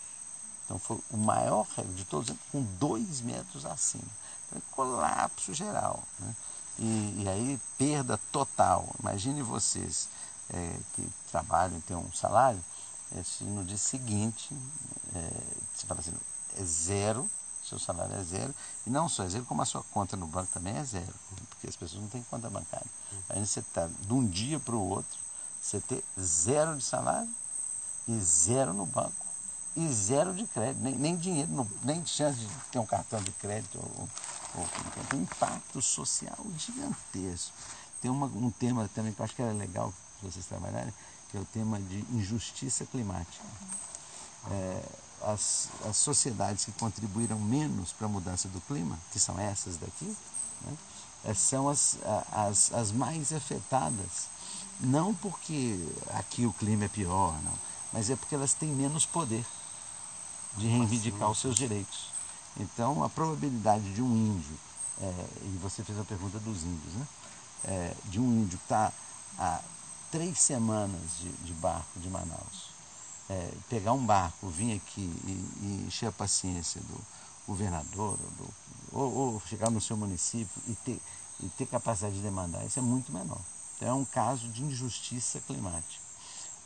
[0.65, 4.23] Então foi o maior recorde de todos, com 2 metros acima.
[4.71, 6.03] Colapso geral.
[6.19, 6.35] Né?
[6.79, 8.89] E, e, aí perda total.
[9.01, 10.09] Imagine vocês
[10.51, 12.63] é, que trabalham e têm um salário,
[13.17, 14.57] é, se no dia seguinte
[15.15, 15.31] é,
[15.75, 16.15] você fala assim,
[16.59, 17.29] é zero,
[17.63, 18.55] seu salário é zero,
[18.87, 21.15] e não só é zero, como a sua conta no banco também é zero,
[21.51, 22.91] porque as pessoas não têm conta bancária.
[23.29, 25.19] Aí você está de um dia para o outro,
[25.61, 27.31] você ter zero de salário
[28.09, 29.33] e zero no banco
[29.77, 33.79] e zero de crédito, nem, nem dinheiro, nem chance de ter um cartão de crédito.
[33.79, 34.09] Ou,
[34.61, 37.53] então, tem um impacto social gigantesco.
[38.01, 40.93] Tem uma, um tema também que eu acho que era legal vocês trabalharem,
[41.31, 43.45] que é o tema de injustiça climática.
[44.51, 44.83] É,
[45.23, 50.17] as, as sociedades que contribuíram menos para a mudança do clima, que são essas daqui,
[50.63, 50.77] né,
[51.25, 51.97] é, são as,
[52.33, 54.29] as, as mais afetadas.
[54.81, 55.79] Não porque
[56.15, 57.55] aqui o clima é pior, não,
[57.93, 59.45] mas é porque elas têm menos poder
[60.57, 62.12] de reivindicar os seus direitos.
[62.59, 64.57] Então, a probabilidade de um índio,
[65.01, 67.07] é, e você fez a pergunta dos índios, né?
[67.65, 68.93] é, de um índio que está
[69.39, 69.61] há
[70.11, 72.71] três semanas de, de barco de Manaus,
[73.31, 75.31] é, pegar um barco, vir aqui e,
[75.63, 77.01] e encher a paciência do
[77.47, 78.55] governador, ou, do,
[78.93, 81.01] ou, ou, chegar no seu município e ter,
[81.41, 83.41] e ter capacidade de demandar, isso é muito menor.
[83.77, 86.02] Então é um caso de injustiça climática.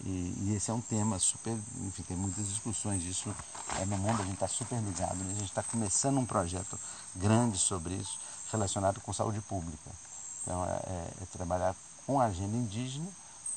[0.05, 1.57] E, e, esse é um tema super,
[1.87, 3.35] enfim, tem muitas discussões disso
[3.81, 5.33] é, no mundo, a gente está super ligado, né?
[5.33, 6.79] a gente está começando um projeto
[7.15, 8.19] grande sobre isso,
[8.53, 9.91] relacionado com saúde pública.
[10.43, 11.75] Então, é, é, é trabalhar
[12.07, 13.09] com a agenda indígena,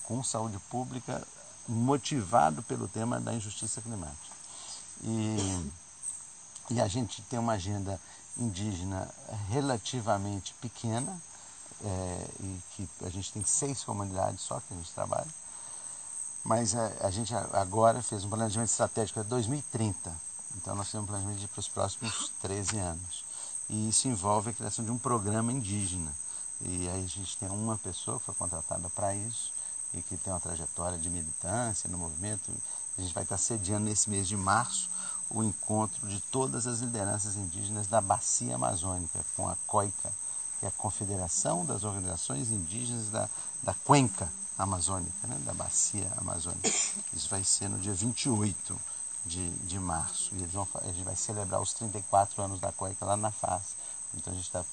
[0.03, 1.21] com saúde pública,
[1.67, 4.35] motivado pelo tema da injustiça climática.
[5.03, 5.71] E,
[6.71, 7.99] e a gente tem uma agenda
[8.37, 9.09] indígena
[9.49, 11.21] relativamente pequena,
[11.83, 15.27] é, e que a gente tem seis comunidades só que a gente trabalha,
[16.43, 20.11] mas a, a gente agora fez um planejamento estratégico até 2030.
[20.55, 23.25] Então nós temos um planejamento para os próximos 13 anos.
[23.69, 26.11] E isso envolve a criação de um programa indígena.
[26.61, 29.53] E aí a gente tem uma pessoa que foi contratada para isso
[29.93, 32.51] e que tem uma trajetória de militância no movimento.
[32.97, 34.89] A gente vai estar sediando nesse mês de março
[35.29, 40.11] o encontro de todas as lideranças indígenas da Bacia Amazônica, com a COICA,
[40.59, 43.29] que é a Confederação das Organizações Indígenas da,
[43.61, 44.27] da Cuenca,
[44.59, 46.67] amazônica, né, da bacia amazônica.
[47.13, 48.79] Isso vai ser no dia 28
[49.25, 50.29] de, de março.
[50.33, 53.75] E eles vão, a gente vai celebrar os 34 anos da COICA lá na FAS.
[54.13, 54.63] Então a gente está,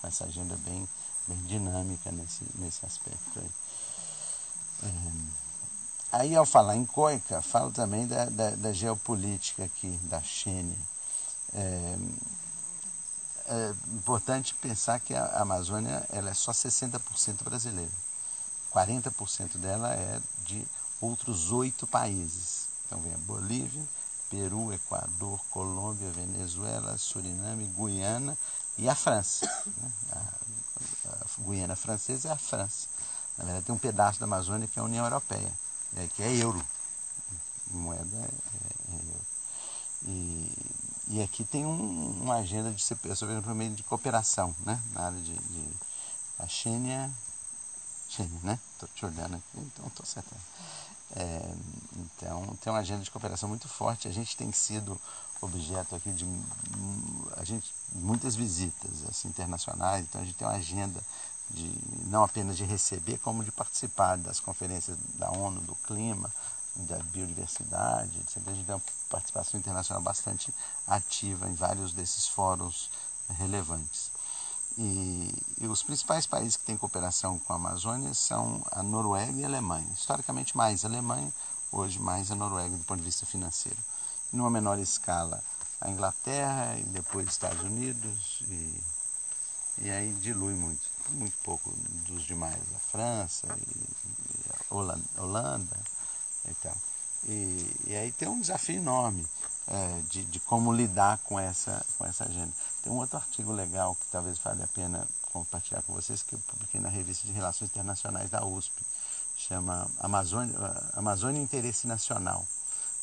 [0.00, 0.88] com essa agenda bem,
[1.26, 3.50] bem dinâmica nesse, nesse aspecto aí.
[4.84, 5.12] É,
[6.12, 10.78] aí ao falar em COICA, falo também da, da, da geopolítica aqui, da Xênia.
[11.54, 11.98] É,
[13.46, 18.07] é importante pensar que a Amazônia ela é só 60% brasileira.
[18.72, 20.66] 40% dela é de
[21.00, 22.68] outros oito países.
[22.86, 23.82] Então vem a Bolívia,
[24.30, 28.36] Peru, Equador, Colômbia, Venezuela, Suriname, Guiana
[28.76, 29.46] e a França.
[29.66, 29.92] Né?
[30.12, 30.18] A,
[31.10, 32.88] a, Guiana francesa é a França.
[33.36, 35.52] Na verdade tem um pedaço da Amazônia que é a União Europeia,
[35.92, 36.08] né?
[36.14, 36.64] que é euro.
[37.70, 39.26] Moeda é, é, euro.
[40.04, 40.52] E,
[41.08, 42.82] e aqui tem um, uma agenda de
[43.74, 44.80] de cooperação né?
[44.92, 45.70] na área de, de
[46.38, 47.10] a Xênia
[48.42, 48.58] Né?
[48.74, 50.42] Estou te olhando aqui, então estou acertando.
[51.16, 51.54] É,
[51.96, 54.08] então, tem uma agenda de cooperação muito forte.
[54.08, 55.00] A gente tem sido
[55.40, 56.26] objeto aqui de
[57.36, 61.00] a gente, muitas visitas assim, internacionais, então a gente tem uma agenda
[61.50, 61.72] de
[62.06, 66.32] não apenas de receber, como de participar das conferências da ONU do clima,
[66.76, 68.42] da biodiversidade, etc.
[68.46, 70.52] A gente tem uma participação internacional bastante
[70.86, 72.90] ativa em vários desses fóruns
[73.38, 74.07] relevantes.
[74.80, 79.44] E, e, os principais países que têm cooperação com a Amazônia são a Noruega e
[79.44, 79.88] a Alemanha.
[79.92, 81.32] Historicamente mais a Alemanha,
[81.72, 83.78] hoje mais a Noruega do ponto de vista financeiro.
[84.32, 85.42] Numa menor escala
[85.80, 88.80] a Inglaterra e depois Estados Unidos e,
[89.78, 91.74] e aí dilui muito, muito pouco
[92.06, 95.76] dos demais, a França e, e a Holanda, Holanda
[96.48, 96.76] e tal.
[97.24, 99.26] E, e aí tem um desafio enorme
[99.70, 102.52] é, de, de, como lidar com essa, com essa agenda.
[102.82, 106.38] Tem um outro artigo legal que talvez valha a pena compartilhar com vocês, que eu
[106.40, 108.82] publiquei na revista de Relações Internacionais da USP,
[109.36, 110.54] chama Amazônia,
[110.94, 112.46] Amazônia Interesse Nacional,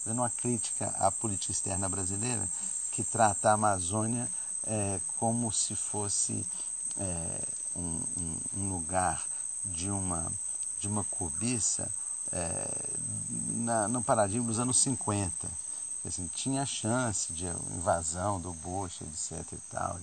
[0.05, 2.47] dando uma crítica à política externa brasileira
[2.91, 4.27] que trata a Amazônia
[4.65, 6.45] é, como se fosse
[6.97, 7.41] é,
[7.75, 9.23] um, um, um, lugar
[9.63, 10.31] de uma,
[10.79, 11.91] de uma cobiça
[12.31, 12.67] é,
[13.29, 15.64] na, no paradigma dos anos 50
[16.07, 19.53] assim, tinha chance de invasão do Bush, etc.
[19.53, 19.99] e tal,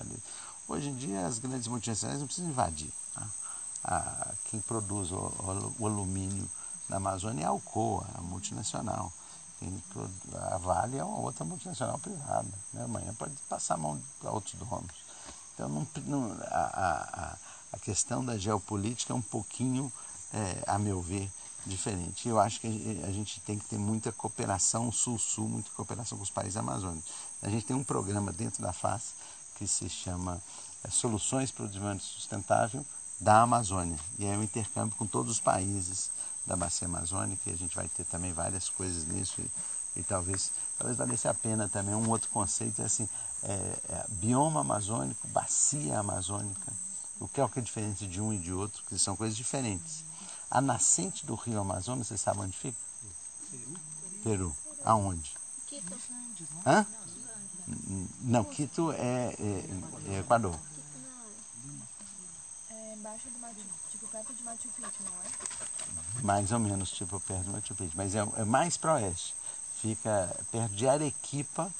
[0.00, 0.22] ali.
[0.68, 2.92] Hoje em dia as grandes multinacionais não precisam invadir.
[3.14, 3.26] Tá?
[3.84, 6.48] A, quem produz o, o, alumínio
[6.88, 9.12] na Amazônia é a Alcoa, a multinacional.
[9.58, 9.82] Quem,
[10.34, 12.48] a Vale é uma outra multinacional privada.
[12.72, 12.84] Né?
[12.84, 15.06] Amanhã pode passar a mão para outros donos.
[15.54, 16.58] Então não, não, a,
[17.32, 17.36] a,
[17.72, 19.90] a questão da geopolítica é um pouquinho,
[20.34, 21.30] é, a meu ver,
[21.68, 22.28] diferente.
[22.28, 22.66] Eu acho que
[23.06, 27.10] a gente tem que ter muita cooperação sul-sul, muita cooperação com os países amazônicos.
[27.42, 29.14] A gente tem um programa dentro da FAS
[29.56, 30.40] que se chama
[30.84, 32.84] é, Soluções para o Desenvolvimento Sustentável
[33.20, 33.98] da Amazônia.
[34.18, 36.10] E é um intercâmbio com todos os países
[36.46, 40.52] da bacia amazônica e a gente vai ter também várias coisas nisso e, e talvez
[40.78, 43.08] talvez valesse a pena também um outro conceito é assim
[43.42, 46.72] é, é, bioma amazônico bacia amazônica
[47.18, 49.36] o que é o que é diferente de um e de outro que são coisas
[49.36, 50.04] diferentes
[50.50, 52.78] a nascente do rio Amazonas, você sabe onde fica?
[54.22, 54.56] Peru.
[54.84, 55.34] Aonde?
[55.66, 55.94] Quito.
[56.64, 56.86] Hã?
[58.20, 59.64] Não, Quito é, é,
[60.08, 60.56] é Equador.
[62.70, 66.22] É embaixo do Machu tipo perto de Machu Picchu, não é?
[66.22, 69.34] Mais ou menos, tipo perto de Machu Picchu, mas é, é mais para oeste.
[69.80, 71.72] Fica perto de Arequipa,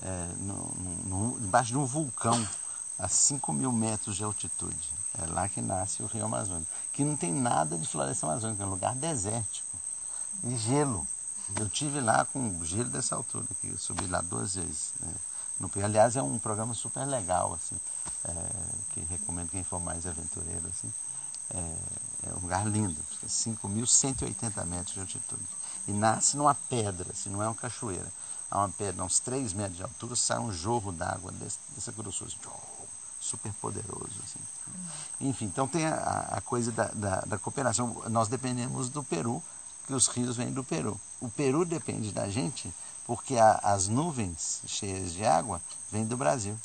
[0.00, 2.48] é, no, no, embaixo de um vulcão
[2.98, 5.01] a 5 mil metros de altitude.
[5.18, 6.66] É lá que nasce o Rio Amazonas.
[6.92, 9.76] Que não tem nada de floresta amazônica, é um lugar desértico.
[10.44, 11.06] E gelo.
[11.58, 14.92] Eu tive lá com gelo dessa altura, que eu subi lá duas vezes.
[15.00, 15.12] Né?
[15.60, 17.78] No, aliás, é um programa super legal, assim,
[18.24, 18.34] é,
[18.90, 20.66] que recomendo quem for mais aventureiro.
[20.68, 20.92] Assim.
[21.50, 21.76] É,
[22.30, 25.42] é um lugar lindo, 5.180 metros de altitude.
[25.86, 28.10] E nasce numa pedra, assim, não é uma cachoeira.
[28.50, 32.38] Há uma pedra, uns 3 metros de altura, sai um jorro d'água dessa grossura, assim,
[33.20, 34.12] super poderoso.
[34.24, 34.40] Assim.
[35.20, 38.02] Enfim, então tem a, a coisa da, da, da cooperação.
[38.10, 39.42] Nós dependemos do Peru,
[39.86, 41.00] que os rios vêm do Peru.
[41.20, 42.72] O Peru depende da gente
[43.06, 46.58] porque a, as nuvens cheias de água vêm do Brasil.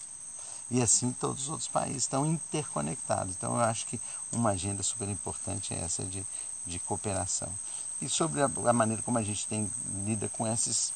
[0.70, 3.36] E assim todos os outros países estão interconectados.
[3.36, 4.00] Então eu acho que
[4.32, 6.26] uma agenda super importante é essa de,
[6.66, 7.50] de cooperação.
[8.02, 9.70] E sobre a, a maneira como a gente tem
[10.06, 10.94] lida com essa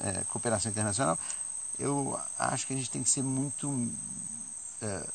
[0.00, 1.18] é, cooperação internacional,
[1.78, 3.90] eu acho que a gente tem que ser muito
[4.80, 5.08] é,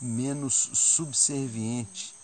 [0.00, 2.14] menos subserviente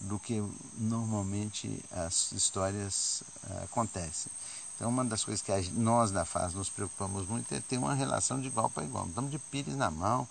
[0.00, 0.42] do que
[0.78, 4.30] normalmente as histórias é, acontecem.
[4.74, 8.40] Então, uma das coisas que nós da FAS nos preocupamos muito é ter uma relação
[8.40, 9.06] de igual para igual.
[9.06, 10.26] Estamos de pires na mão,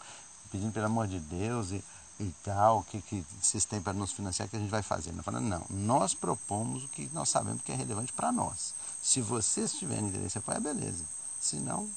[0.51, 1.81] pedindo pelo amor de Deus e,
[2.19, 5.13] e tal, o que, que vocês têm para nos financiar, que a gente vai fazer.
[5.13, 8.73] Não, falando, não, nós propomos o que nós sabemos que é relevante para nós.
[9.01, 11.05] Se vocês tiverem interesse em apoiar, beleza.
[11.39, 11.89] Se não,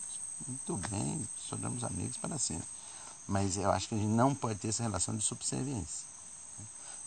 [0.47, 2.67] muito bem, somos amigos para sempre.
[3.27, 6.07] Mas eu acho que a gente não pode ter essa relação de subserviência.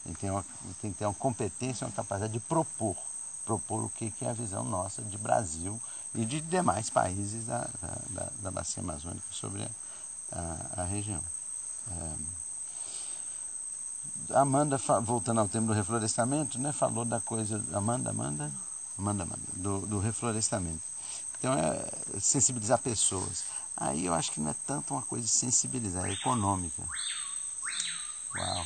[0.03, 0.45] A gente tem, uma,
[0.81, 2.95] tem que ter uma competência, uma capacidade de propor.
[3.45, 5.79] Propor o que, que é a visão nossa de Brasil
[6.15, 7.69] e de demais países da,
[8.09, 9.69] da, da bacia amazônica sobre a,
[10.31, 11.21] a, a região.
[11.91, 12.37] É,
[14.33, 17.63] Amanda, voltando ao tema do reflorestamento, né, falou da coisa.
[17.73, 18.51] Amanda, Amanda?
[18.97, 20.81] Amanda, Amanda, do, do reflorestamento.
[21.37, 23.43] Então, é sensibilizar pessoas.
[23.77, 26.81] Aí eu acho que não é tanto uma coisa de sensibilizar, é econômica.
[28.35, 28.65] Uau,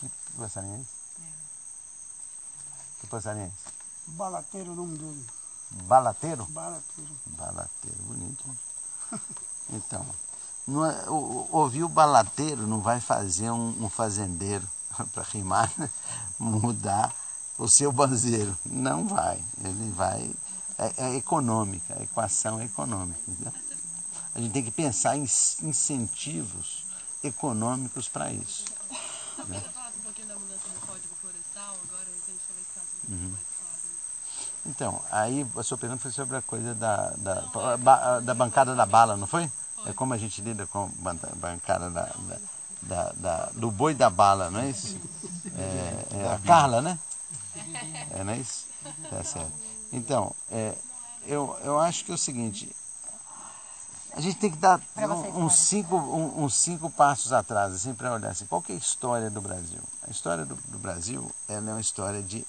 [0.00, 1.00] Que passarinho é esse?
[3.00, 3.74] Que passarinho é esse?
[4.06, 5.26] Balateiro o nome dele.
[5.70, 6.46] Balateiro?
[6.46, 7.10] Balateiro.
[7.26, 8.44] Balateiro, bonito.
[9.72, 10.04] Então,
[10.66, 14.66] não é, ouvir o balateiro não vai fazer um, um fazendeiro,
[15.14, 15.88] para rimar, né?
[16.36, 17.14] mudar
[17.56, 18.58] o seu banzeiro.
[18.66, 19.40] Não vai.
[19.62, 20.28] Ele vai
[20.80, 23.20] é, é econômica, a equação é econômica.
[23.28, 23.52] Entendeu?
[24.34, 26.86] A gente tem que pensar em incentivos
[27.22, 28.64] econômicos para isso.
[29.46, 29.62] Né?
[29.96, 33.34] um pouquinho da mudança do código florestal agora, a gente vai ficar uhum.
[34.66, 39.16] Então, aí a sua pergunta foi sobre a coisa da, da, da bancada da bala,
[39.16, 39.50] não foi?
[39.76, 39.90] foi?
[39.90, 42.14] É como a gente lida com a bancada da,
[42.82, 44.96] da, da, do boi da bala, não é isso?
[45.52, 46.98] É, é a Carla, né?
[48.12, 48.66] É, não é isso?
[49.10, 49.69] Tá certo.
[49.92, 50.74] Então, é,
[51.26, 52.74] eu, eu acho que é o seguinte,
[54.12, 58.12] a gente tem que dar um, uns, cinco, um, uns cinco passos atrás, assim, para
[58.12, 59.80] olhar assim, qual é a história do Brasil?
[60.06, 62.46] A história do, do Brasil é uma história de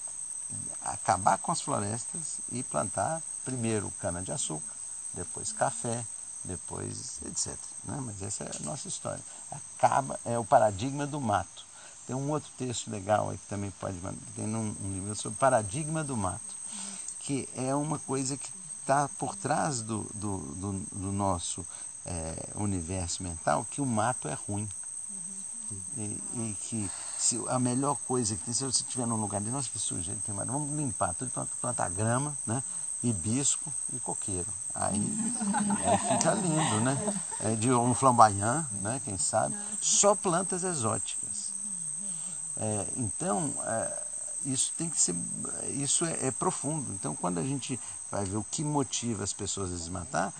[0.84, 4.74] acabar com as florestas e plantar primeiro cana-de-açúcar,
[5.14, 6.04] depois café,
[6.44, 7.56] depois etc.
[7.84, 7.98] Né?
[8.00, 9.22] Mas essa é a nossa história.
[9.50, 11.64] Acaba, é o paradigma do mato.
[12.06, 13.96] Tem um outro texto legal aí que também pode
[14.34, 16.61] tem um, um livro sobre paradigma do mato
[17.22, 21.64] que é uma coisa que está por trás do, do, do, do nosso
[22.04, 24.68] é, universo mental, que o mato é ruim.
[25.96, 29.50] E, e, que se, a melhor coisa que tem, se você estiver num lugar de
[29.50, 32.62] nossa que sujeito tem mato, vamos limpar tudo, plantar, plantar grama, né?
[33.02, 34.48] hibisco e coqueiro.
[34.74, 34.94] Aí,
[35.84, 36.96] aí fica lindo, né?
[37.40, 39.00] É de um flamboyant, né?
[39.04, 39.56] Quem sabe?
[39.80, 41.52] Só plantas exóticas.
[42.56, 44.02] É, então, é,
[44.44, 45.14] isso tem que ser,
[45.70, 46.92] isso é, é, profundo.
[46.94, 47.78] Então, quando a gente
[48.10, 50.32] vai ver o que motiva as pessoas a desmatar,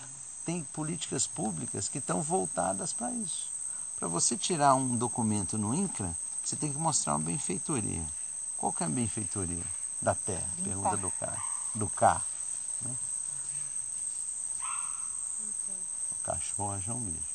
[0.45, 3.51] tem políticas públicas que estão voltadas para isso.
[3.99, 8.05] Para você tirar um documento no INCRA, você tem que mostrar uma benfeitoria.
[8.57, 9.65] Qual que é a benfeitoria
[10.01, 10.49] da terra?
[10.65, 11.43] Pergunta do carro.
[11.75, 12.25] Do carro.
[12.83, 12.97] Né?
[16.11, 17.33] O cachorro achou um bicho.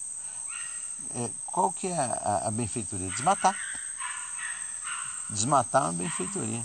[1.15, 3.09] É, qual que é a, a benfeitoria?
[3.11, 3.55] Desmatar
[5.29, 6.63] desmatar uma benfeitoria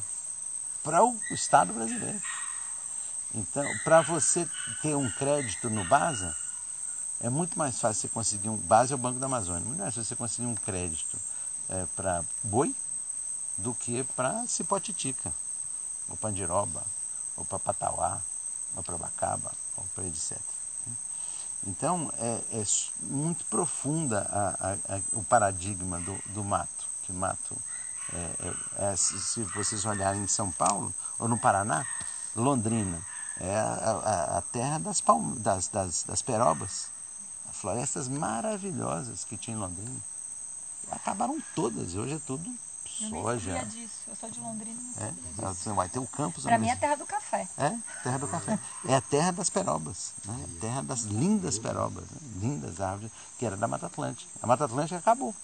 [0.82, 2.20] para o Estado brasileiro.
[3.34, 4.48] Então, para você
[4.82, 6.36] ter um crédito no BASA,
[7.20, 8.56] é muito mais fácil você conseguir um.
[8.56, 11.18] BASA é o Banco da Amazônia, muito mais fácil você conseguir um crédito
[11.70, 12.74] é, para boi
[13.56, 15.32] do que para Cipotitica,
[16.08, 16.82] ou Pandiroba,
[17.36, 18.20] ou para Patauá,
[18.76, 20.38] ou para Bacaba, ou para etc.
[21.66, 22.64] Então, é, é
[23.02, 27.56] muito profunda a, a, a, o paradigma do, do mato, que mato
[28.12, 31.84] é, é, é, se, vocês olharem em São Paulo ou no Paraná,
[32.34, 33.00] Londrina
[33.40, 33.72] é a,
[34.34, 36.88] a, a terra das, palm, das, das, das perobas,
[37.52, 40.00] florestas maravilhosas que tinha em Londrina.
[40.90, 42.44] Acabaram todas, hoje é tudo
[43.00, 43.52] Eu soja.
[43.52, 43.94] sabia disso.
[44.08, 45.54] Eu sou de Londrina, não É, sabia disso.
[45.64, 46.44] você vai ter o campus.
[46.44, 47.48] Onde mim é terra do café.
[47.56, 47.70] É,
[48.02, 48.58] terra do café.
[48.86, 50.46] É a terra das perobas, né?
[50.56, 52.18] a terra das lindas perobas, né?
[52.40, 54.30] lindas árvores, que era da Mata Atlântica.
[54.42, 55.34] A Mata Atlântica acabou.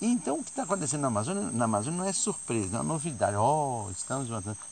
[0.00, 3.36] Então o que está acontecendo na Amazônia, na Amazônia não é surpresa, não é novidade.
[3.36, 4.28] Oh, estamos.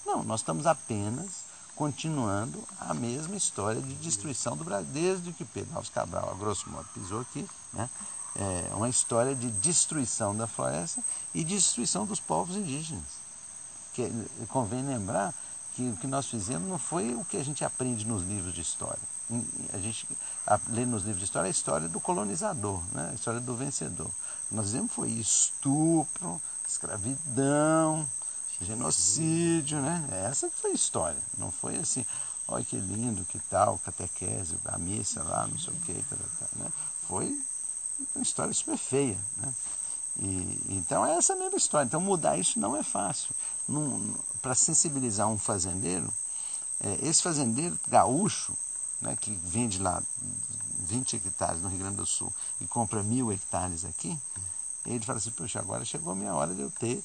[0.06, 5.74] Não, nós estamos apenas continuando a mesma história de destruição do Brasil, desde que Pedro
[5.76, 7.88] Alves Cabral, a grosso modo, pisou aqui, né?
[8.36, 11.02] É uma história de destruição da floresta
[11.34, 13.28] e destruição dos povos indígenas
[13.98, 15.34] que eh, convém lembrar
[15.74, 18.60] que o que nós fizemos não foi o que a gente aprende nos livros de
[18.60, 19.02] história.
[19.72, 20.06] A gente
[20.68, 23.10] lê nos livros de história a história do colonizador, né?
[23.10, 24.10] a história do vencedor.
[24.50, 28.08] Nós fizemos foi estupro, escravidão,
[28.60, 30.08] genocídio, né?
[30.28, 31.20] Essa que foi a história.
[31.36, 32.04] Não foi assim,
[32.46, 36.70] olha que lindo, que tal, catequese, a missa lá, não sei o que, né?
[37.06, 37.38] Foi
[38.14, 39.54] uma história super feia, né?
[40.20, 41.86] E, então é essa mesma história.
[41.86, 43.34] Então mudar isso não é fácil.
[44.42, 46.12] Para sensibilizar um fazendeiro,
[46.80, 48.52] é, esse fazendeiro gaúcho,
[49.00, 50.02] né, que vende lá
[50.88, 54.18] 20 hectares no Rio Grande do Sul e compra mil hectares aqui,
[54.86, 57.02] ele fala assim, poxa, agora chegou a minha hora de eu ter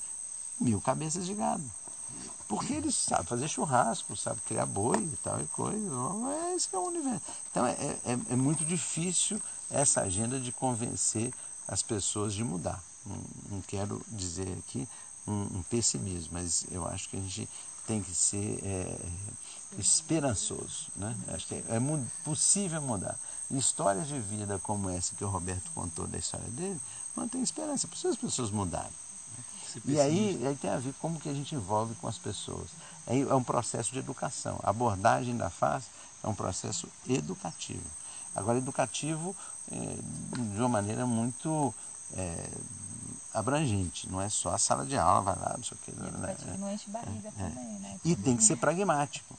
[0.59, 1.63] mil cabeças de gado.
[2.47, 5.89] Porque ele sabe fazer churrasco, sabe criar boi e tal e coisa.
[6.51, 7.21] É isso que é o universo.
[7.49, 7.71] Então é,
[8.05, 11.33] é, é muito difícil essa agenda de convencer
[11.67, 12.81] as pessoas de mudar.
[13.05, 13.17] Não,
[13.51, 14.87] não quero dizer aqui
[15.27, 17.49] um, um, pessimismo, mas eu acho que a gente
[17.87, 18.99] tem que ser é,
[19.77, 20.87] esperançoso.
[20.95, 21.15] Né?
[21.29, 21.79] Acho que é, é
[22.23, 23.17] possível mudar.
[23.51, 26.79] Histórias de vida como essa que o Roberto contou da história dele,
[27.15, 27.87] mantém esperança.
[27.87, 28.91] Precisa as pessoas mudarem.
[29.85, 32.69] E aí, aí tem a ver como que a gente envolve com as pessoas.
[33.07, 34.59] É, é um processo de educação.
[34.63, 35.85] A abordagem da FAS
[36.23, 37.83] é um processo educativo.
[38.35, 39.35] Agora, educativo
[39.71, 41.73] é, de uma maneira muito
[42.13, 42.49] é,
[43.33, 44.09] abrangente.
[44.09, 45.91] Não é só a sala de aula, vai lá, não sei o quê.
[45.95, 46.07] né?
[46.07, 47.99] Educativo não enche barriga também, né?
[48.03, 49.37] E tem que ser pragmático.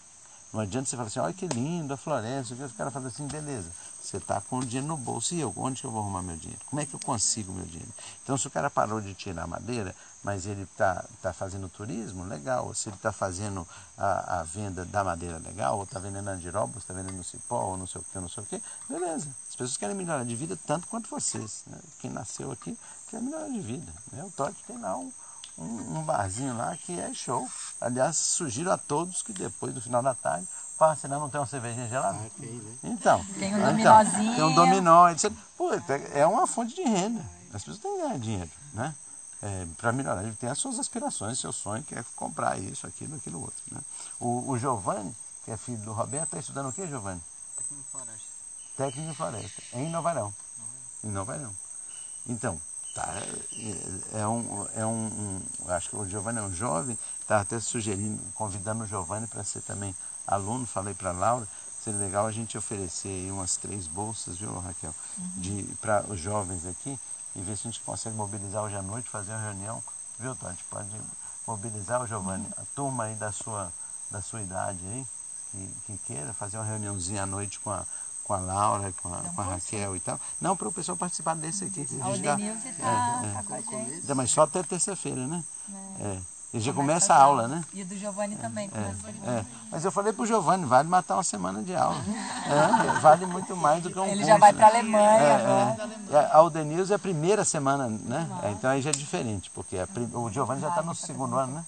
[0.52, 3.68] Não adianta você falar assim, olha que lindo a floresta, os caras falam assim, beleza,
[4.04, 5.52] você está com o dinheiro no bolso, e eu?
[5.56, 6.60] Onde que eu vou arrumar meu dinheiro?
[6.66, 7.92] Como é que eu consigo meu dinheiro?
[8.22, 12.74] Então, se o cara parou de tirar madeira, mas ele está tá fazendo turismo, legal.
[12.74, 15.78] Se ele está fazendo a, a venda da madeira, legal.
[15.78, 18.46] Ou está vendendo andiroba, está vendendo cipó, ou não sei o que, não sei o
[18.46, 19.28] que, beleza.
[19.48, 21.62] As pessoas querem melhorar de vida tanto quanto vocês.
[21.66, 21.78] Né?
[22.00, 22.78] Quem nasceu aqui
[23.08, 23.92] quer melhorar de vida.
[24.12, 24.22] Né?
[24.22, 25.10] O Totti tem lá um,
[25.56, 27.48] um, um barzinho lá que é show.
[27.80, 30.46] Aliás, sugiro a todos que depois do final da tarde,
[30.78, 32.18] pá, senão não tem uma cervejinha gelada.
[32.82, 34.34] Então, Tem um então, dominozinho.
[34.34, 35.32] Tem um dominó, etc.
[35.56, 35.70] Pô,
[36.12, 37.24] é uma fonte de renda.
[37.52, 38.94] As pessoas têm que ganhar dinheiro, né?
[39.42, 40.22] É, para melhorar.
[40.22, 43.62] Ele tem as suas aspirações, seu sonho, que é comprar isso, aquilo, aquilo outro.
[43.70, 43.80] Né?
[44.18, 45.14] O, o Giovanni,
[45.44, 47.20] que é filho do Roberto, está estudando o que, Giovanni?
[48.76, 50.34] Técnico em floresta, em Novarão.
[51.04, 51.54] Em Novarão.
[52.26, 52.60] Então,
[52.94, 53.06] tá,
[54.12, 57.60] é, é um, é um, um- Acho que o Giovanni é um jovem, estava até
[57.60, 59.94] sugerindo, convidando o Giovanni para ser também
[60.26, 61.46] aluno, falei para a Laura,
[61.82, 64.94] seria legal a gente oferecer aí umas três bolsas, viu, Raquel?
[65.36, 66.98] De, para os jovens aqui,
[67.36, 69.82] e ver se a gente consegue mobilizar hoje à noite, fazer uma reunião,
[70.18, 70.56] viu, Todd?
[70.70, 70.88] Pode
[71.46, 73.70] mobilizar o Giovanni, a turma aí da sua,
[74.10, 75.06] da sua idade aí,
[75.52, 77.84] que, que queira fazer uma reuniãozinha à noite com a,
[78.24, 80.18] com a Laura, com a, com a Raquel e tal.
[80.40, 81.84] Não, para o pessoal participar desse aqui.
[81.84, 83.32] que A gente dá- Odenilze tá, é, é.
[83.34, 84.14] tá com a gente.
[84.14, 85.44] Mas só até terça-feira, né?
[86.00, 86.18] É.
[86.54, 87.22] E já Começa começa a já.
[87.24, 87.64] aula, né?
[87.72, 88.70] E o do Giovanni também.
[88.72, 89.44] É, é.
[89.72, 91.96] Mas eu falei pro Giovanni, vale matar uma semana de aula.
[92.46, 94.78] É, vale muito mais do que um Ele curso, já vai pra né?
[94.78, 95.76] Alemanha É, agora.
[96.10, 96.14] é.
[96.14, 98.28] É, A Aldenilze é a primeira semana, né?
[98.44, 101.34] É, Então aí já é diferente, porque a prim- o Giovanni já está no segundo
[101.36, 101.64] ano, né?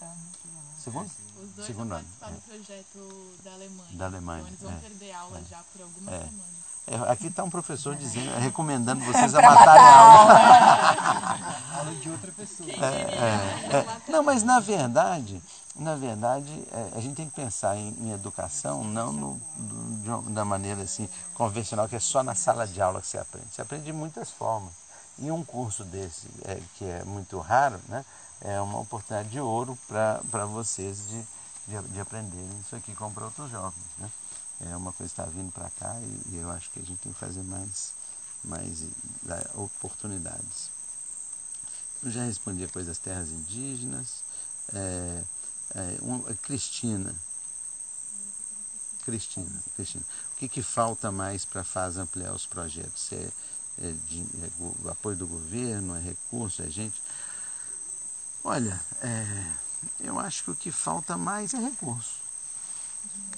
[0.78, 1.06] Segundo?
[1.06, 2.06] Os dois Segundo vão ano.
[2.20, 3.88] participar do projeto da Alemanha.
[3.92, 6.65] Da Alemanha, Então eles vão perder aula já por algumas semanas.
[6.86, 11.78] É, aqui está um professor dizendo, recomendando vocês a matarem a matar aula.
[11.78, 12.70] Aula de outra pessoa.
[12.70, 14.10] É, é, é.
[14.10, 15.42] Não, mas na verdade,
[15.74, 20.08] na verdade, é, a gente tem que pensar em, em educação não no, do- de
[20.10, 23.46] uma- da maneira assim convencional, que é só na sala de aula que você aprende.
[23.50, 24.72] Você aprende de muitas formas.
[25.18, 28.04] E um curso desse, é, que é muito raro, né,
[28.42, 31.22] é uma oportunidade de ouro para vocês de,
[31.66, 33.74] de, de aprenderem isso aqui como para outros jovens.
[33.98, 34.08] Né?
[34.60, 37.12] É uma coisa está vindo para cá e, e eu acho que a gente tem
[37.12, 37.92] que fazer mais,
[38.44, 38.82] mais
[39.28, 40.70] eh, oportunidades.
[42.02, 44.22] Eu já respondi a coisa das terras indígenas.
[44.72, 45.22] É,
[45.74, 47.14] é, um- Cristina.
[49.04, 50.04] Cristina, Cristina.
[50.32, 53.12] O que, que falta mais para FAS ampliar os projetos?
[53.12, 53.30] É,
[53.82, 57.00] é de- é go- apoio do governo, é recurso, é gente?
[58.42, 59.52] Olha, é,
[60.00, 62.20] eu acho que o que falta mais é recurso.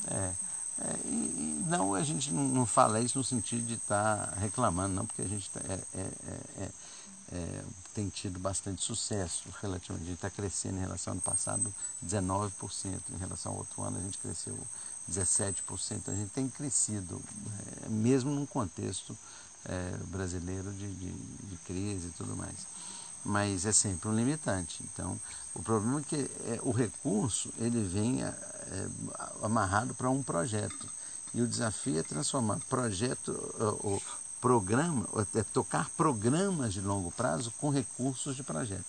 [0.07, 0.33] É,
[0.81, 4.95] é, e, e Não, a gente não, fala isso no sentido de estar tá reclamando,
[4.95, 6.11] não, porque a gente tá, é, é,
[6.59, 6.70] é,
[7.33, 7.64] é,
[7.95, 10.05] tem tido bastante sucesso relativamente.
[10.05, 11.74] A gente está crescendo em relação ao ano passado
[12.07, 14.57] 19%, em relação ao outro ano a gente cresceu
[15.11, 16.09] 17%.
[16.09, 17.20] A gente tem crescido,
[17.85, 19.16] é, mesmo num contexto
[19.64, 22.57] é, brasileiro de, de, de, crise e tudo mais.
[23.29, 24.83] Mas é sempre um limitante.
[24.91, 25.20] Então,
[25.55, 28.35] o problema é que é, o recurso ele vem é,
[29.43, 30.89] amarrado para um projeto.
[31.35, 33.33] E o desafio é transformar projeto,
[33.85, 34.01] o
[34.41, 38.87] programa, é tocar programas de longo prazo com recursos de projeto.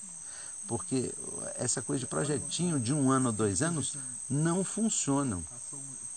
[0.65, 1.13] Porque
[1.55, 3.97] essa coisa de projetinho de um ano ou dois anos
[4.29, 5.43] não funcionam.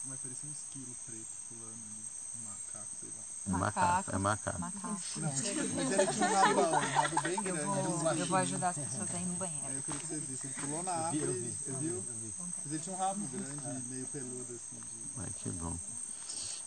[0.06, 2.04] Vai parecer um esquilo preto pulando ali,
[2.38, 3.22] um macaco, sei lá.
[3.41, 4.60] É macaco, é macaco.
[4.60, 5.00] macaco.
[5.16, 7.60] Não, mas ele tinha um rabão, um rabo bem grande.
[7.60, 9.66] Eu vou, eu vou ajudar as pessoas a ir no banheiro.
[9.66, 12.02] Aí eu queria que você visse, ele pulou na árvore, eu vi, eu vi, eu
[12.02, 12.34] vi.
[12.64, 14.76] Mas ele tinha um rabo grande, meio peludo assim.
[14.76, 15.20] De...
[15.20, 15.76] Ai, que bom.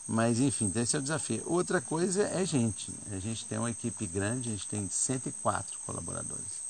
[0.07, 1.43] Mas enfim, esse é o desafio.
[1.45, 2.93] Outra coisa é gente.
[3.11, 6.65] A gente tem uma equipe grande, a gente tem 104 colaboradores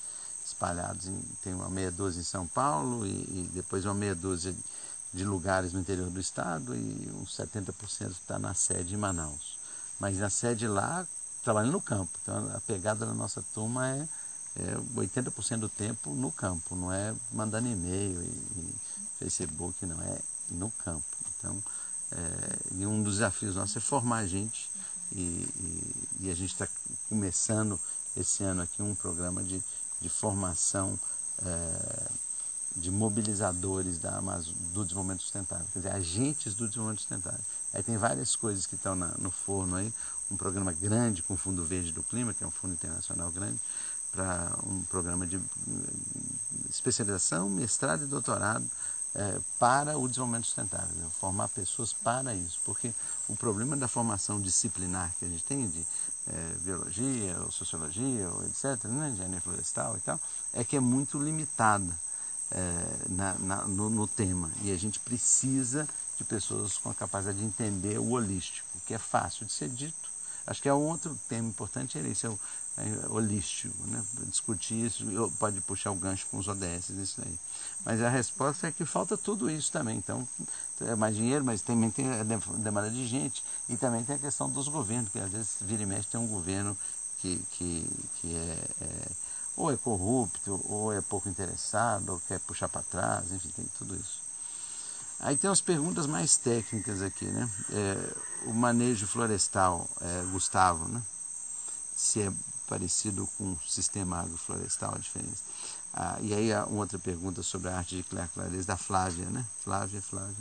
[0.45, 4.55] espalhados em, tem uma meia dúzia em São Paulo e, e depois uma meia dúzia
[5.11, 9.54] de lugares no interior do estado e uns 70% está na sede em Manaus.
[9.99, 11.05] Mas na sede lá,
[11.43, 12.11] trabalhando no campo.
[12.21, 14.07] Então a pegada da nossa turma é,
[14.57, 18.75] é 80% do tempo no campo, não é mandando e-mail e, e
[19.19, 20.19] Facebook, não, é
[20.51, 21.05] no campo.
[21.37, 21.63] Então,
[22.11, 24.69] é, e um dos desafios nossos é formar gente
[25.11, 26.67] e, e, e a gente está
[27.09, 27.79] começando
[28.17, 29.61] esse ano aqui um programa de,
[30.01, 30.97] de formação
[31.43, 32.11] é,
[32.75, 37.39] de mobilizadores da Amazon, do desenvolvimento sustentável, quer dizer, agentes do desenvolvimento sustentável.
[37.75, 39.93] Aí tem várias coisas que estão no forno aí,
[40.31, 43.59] um programa grande com o Fundo Verde do Clima, que é um fundo internacional grande,
[44.13, 45.39] para um programa de
[46.69, 48.65] especialização, mestrado e doutorado
[49.13, 51.09] é, para o desenvolvimento sustentável, né?
[51.19, 52.93] formar pessoas para isso, porque
[53.27, 55.85] o problema da formação disciplinar que a gente tem de
[56.27, 60.19] é, biologia, ou sociologia, ou etc., né, engenharia florestal e tal,
[60.53, 61.93] é que é muito limitada
[62.51, 64.49] é, na, na, no, no, tema.
[64.63, 65.87] E a gente precisa
[66.17, 70.09] de pessoas com a capacidade de entender o holístico, que é fácil de ser dito.
[70.47, 72.39] Acho que é outro tema importante, é isso, é o
[72.77, 73.75] é, holístico.
[73.87, 74.03] Né?
[74.27, 75.05] Discutir isso,
[75.39, 77.39] pode puxar o gancho com os ODS nisso aí.
[77.83, 79.97] Mas a resposta é que falta tudo isso também.
[79.97, 80.27] Então,
[80.81, 83.43] é mais dinheiro, mas também tem a demanda de gente.
[83.67, 86.27] E também tem a questão dos governos, que às vezes vira e mexe tem um
[86.27, 86.77] governo
[87.21, 87.87] que, que,
[88.21, 89.11] que é, é
[89.55, 93.95] ou é corrupto, ou é pouco interessado, ou quer puxar para trás, enfim, tem tudo
[93.95, 94.21] isso.
[95.19, 97.49] Aí tem as perguntas mais técnicas aqui, né?
[97.71, 98.15] É,
[98.47, 101.01] o manejo florestal, é, Gustavo, né?
[101.95, 102.33] Se é
[102.67, 105.43] parecido com o sistema agroflorestal, a diferença.
[105.93, 109.45] Ah, e aí uma outra pergunta sobre a arte de criar clareza da Flávia, né?
[109.63, 110.35] Flávia, Flávia.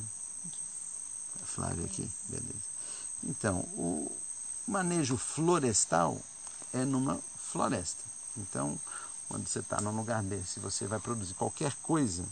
[1.45, 2.75] Flávia aqui, beleza.
[3.23, 4.11] Então, o
[4.67, 6.21] manejo florestal
[6.73, 8.03] é numa floresta.
[8.37, 8.79] Então,
[9.29, 12.25] quando você está num lugar desse, você vai produzir qualquer coisa,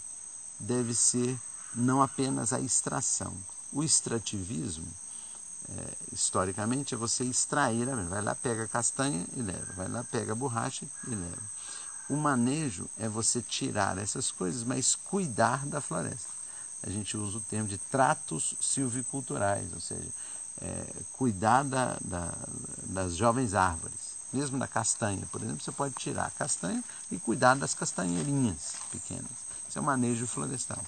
[0.59, 1.38] deve ser
[1.74, 3.34] não apenas a extração.
[3.72, 4.86] O extrativismo,
[5.68, 10.32] é, historicamente, é você extrair, vai lá, pega a castanha e leva, vai lá, pega
[10.32, 11.43] a borracha e leva.
[12.09, 16.30] O manejo é você tirar essas coisas, mas cuidar da floresta.
[16.82, 20.09] A gente usa o termo de tratos silviculturais, ou seja,
[20.61, 22.34] é, cuidar da, da,
[22.84, 27.55] das jovens árvores mesmo da castanha, por exemplo, você pode tirar a castanha e cuidar
[27.55, 29.30] das castanheirinhas pequenas.
[29.68, 30.83] Isso é o manejo florestal.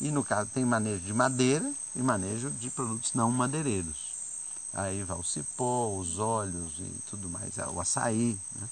[0.00, 4.14] E no caso tem manejo de madeira e manejo de produtos não madeireiros.
[4.72, 8.38] Aí vai o cipó, os óleos e tudo mais, o açaí.
[8.54, 8.68] Né?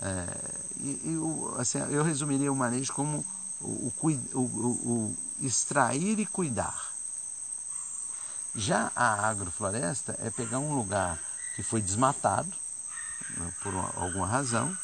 [0.00, 3.24] É, e, e assim, eu resumiria o manejo como
[3.60, 3.92] o,
[4.34, 6.92] o, o, extrair e cuidar.
[8.54, 11.18] Já a agrofloresta é pegar um lugar
[11.56, 12.52] que foi desmatado,
[13.62, 14.76] por uma, alguma razão,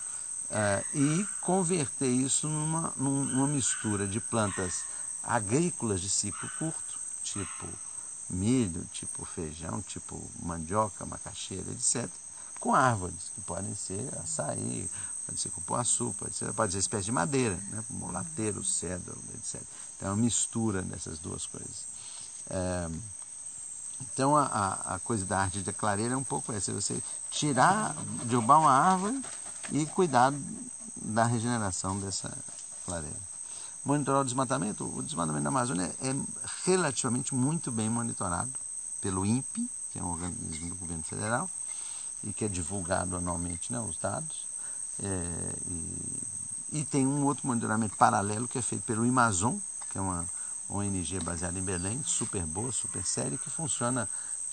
[0.50, 4.84] é, e converter isso numa, numa mistura de plantas
[5.22, 7.66] agrícolas de ciclo curto, tipo
[8.28, 12.08] milho, tipo feijão, tipo mandioca, macaxeira, etc.,
[12.58, 14.88] com árvores, que podem ser açaí,
[15.26, 17.84] pode ser cupuaçu, pode ser, pode ser espécie de madeira, né?
[17.88, 19.62] molateiro, cedro, etc.
[19.96, 21.86] Então é uma mistura dessas duas coisas.
[22.50, 22.88] É,
[24.00, 28.58] então a, a, coisa da arte da clareira é um pouco essa, você tirar, derrubar
[28.58, 29.22] uma árvore
[29.72, 30.32] e cuidar
[30.96, 32.36] da regeneração dessa
[32.84, 33.30] clareira.
[33.84, 36.14] Monitorar o desmatamento, o desmatamento da Amazônia é
[36.64, 38.52] relativamente muito bem monitorado
[39.00, 41.50] pelo INPE, que é um organismo do governo federal,
[42.22, 44.46] e que é divulgado anualmente né, os dados.
[45.02, 49.56] É, e, e tem um outro monitoramento paralelo que é feito pelo Amazon,
[49.90, 50.26] que é uma
[50.68, 54.08] ONG baseada em Belém, super boa, super séria, que funciona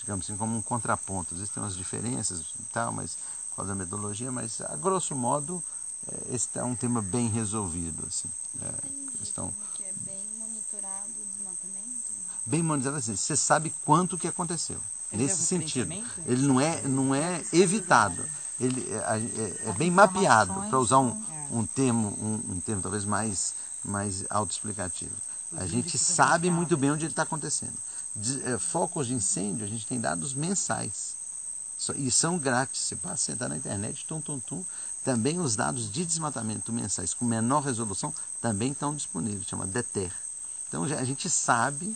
[0.08, 1.34] digamos assim, como um contraponto.
[1.34, 3.18] Às vezes tem umas diferenças e tal, mas
[3.50, 5.62] por causa da metodologia, mas a grosso modo
[6.08, 8.06] é, esse é um tema bem resolvido.
[8.08, 8.30] Assim,
[8.62, 12.12] é, questão Que é bem monitorado o desmatamento.
[12.46, 14.80] bem monitorado assim, você sabe quanto que aconteceu.
[15.12, 15.94] Ele nesse é um sentido.
[16.26, 18.26] Ele não é, não é evitado.
[18.60, 18.96] Ele é,
[19.66, 21.16] é- é bem mapeado, para usar um,
[21.52, 23.54] um termo, um, um termo talvez mais,
[23.84, 25.12] mais autoexplicativo.
[25.58, 27.74] A gente sabe muito bem onde ele está acontecendo.
[28.18, 31.16] De- é, focos de incêndio, a gente tem dados mensais.
[31.96, 32.82] E são grátis.
[32.82, 34.66] Você passa sentar na internet, tum, tum, tum.
[35.04, 40.12] Também os dados de desmatamento mensais com menor resolução também estão disponíveis, chama DETER.
[40.68, 41.96] Então a gente sabe,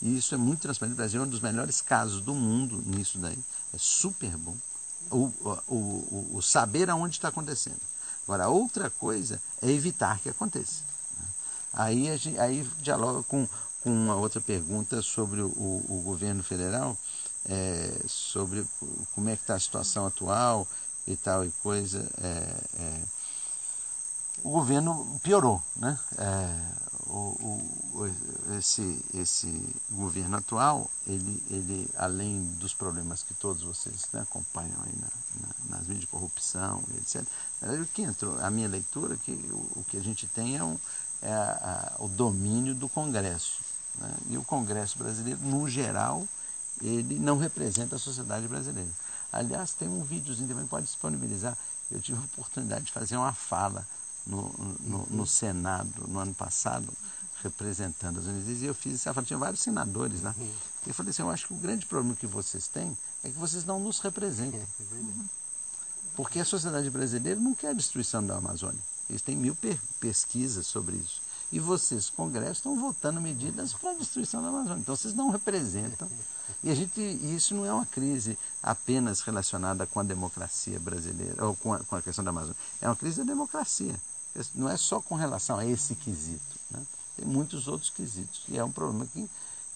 [0.00, 0.94] e isso é muito transparente.
[0.94, 3.38] O Brasil é um dos melhores casos do mundo nisso daí.
[3.72, 4.56] É super bom.
[5.10, 5.32] O,
[5.66, 7.80] o, o, saber aonde está acontecendo.
[8.24, 10.82] Agora, outra coisa é evitar que aconteça.
[11.72, 13.48] Aí, a gente, aí dialoga com,
[13.82, 16.96] com uma outra pergunta sobre o, o governo federal,
[17.48, 18.64] é, sobre
[19.14, 20.66] como é que está a situação atual
[21.06, 22.08] e tal e coisa.
[22.18, 23.02] é, é,
[24.42, 25.98] o governo piorou, né?
[26.18, 27.36] É, o,
[27.94, 29.46] o- esse, esse
[29.90, 35.76] governo atual, ele, ele, além dos problemas que todos vocês né, acompanham aí na, na-
[35.76, 37.24] nas mídias de corrupção etc.,
[37.80, 40.64] o que entrou, a minha leitura, é que o, o que a gente tem é,
[40.64, 40.76] um,
[41.20, 43.60] é a- a- o domínio do Congresso.
[43.98, 44.14] Né?
[44.30, 46.26] E o Congresso brasileiro, no geral,
[46.80, 48.90] ele não representa a sociedade brasileira.
[49.32, 51.56] Aliás, tem um videozinho também que pode disponibilizar.
[51.90, 53.86] Eu tive a oportunidade de fazer uma fala
[54.26, 56.88] no, no, no Senado no ano passado,
[57.42, 59.26] representando as universidades, e eu fiz essa fala.
[59.26, 60.34] Tinha vários senadores lá.
[60.86, 63.38] E eu falei assim: eu acho que o grande problema que vocês têm é que
[63.38, 64.60] vocês não nos representam.
[66.14, 68.80] Porque a sociedade brasileira não quer a destruição da Amazônia.
[69.08, 69.56] Eles têm mil
[69.98, 71.21] pesquisas sobre isso.
[71.52, 74.80] E vocês, Congresso, estão votando medidas para a destruição da Amazônia.
[74.80, 76.08] Então vocês não representam.
[76.64, 81.54] E a gente, isso não é uma crise apenas relacionada com a democracia brasileira, ou
[81.56, 82.56] com a, com a questão da Amazônia.
[82.80, 83.94] É uma crise da democracia.
[84.54, 86.58] Não é só com relação a esse quesito.
[86.70, 86.80] Né?
[87.16, 88.44] Tem muitos outros quesitos.
[88.48, 89.28] E é um problema que,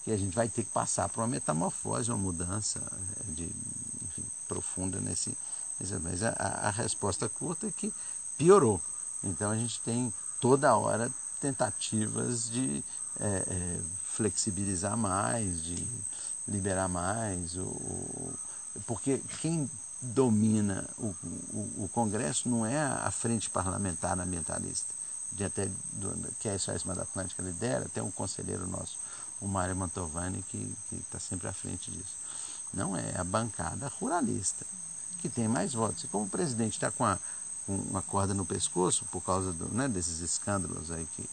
[0.03, 4.23] que a gente vai ter que passar por uma metamorfose, uma mudança eh, de, enfim,
[4.47, 5.37] profunda nesse.
[6.01, 6.31] Mas a-
[6.63, 7.93] a resposta curta é que
[8.35, 8.81] piorou.
[9.23, 10.11] Então a gente tem
[10.41, 12.83] toda hora tentativas de
[13.19, 13.79] eh, eh,
[14.15, 15.87] flexibilizar mais, de
[16.47, 18.33] liberar mais, o,
[18.85, 19.69] porque quem
[20.01, 21.07] domina o,
[21.53, 24.93] o, o Congresso não é a frente parlamentar ambientalista,
[25.31, 28.97] de até do, que a SOS Mata Atlântica lidera, tem um conselheiro nosso,
[29.41, 32.15] o Mário Mantovani, que está sempre à frente disso.
[32.73, 34.65] Não é a bancada ruralista,
[35.19, 36.03] que tem mais votos.
[36.03, 37.19] E como o presidente está com, a-
[37.67, 41.29] com uma corda no pescoço, por causa do, né, desses escândalos aí que,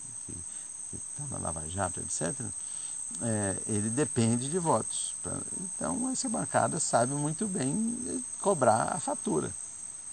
[0.93, 2.35] estão na Lava Jato, etc.,
[3.23, 5.15] é, ele depende de votos.
[5.61, 9.53] Então, essa bancada sabe muito bem cobrar a fatura.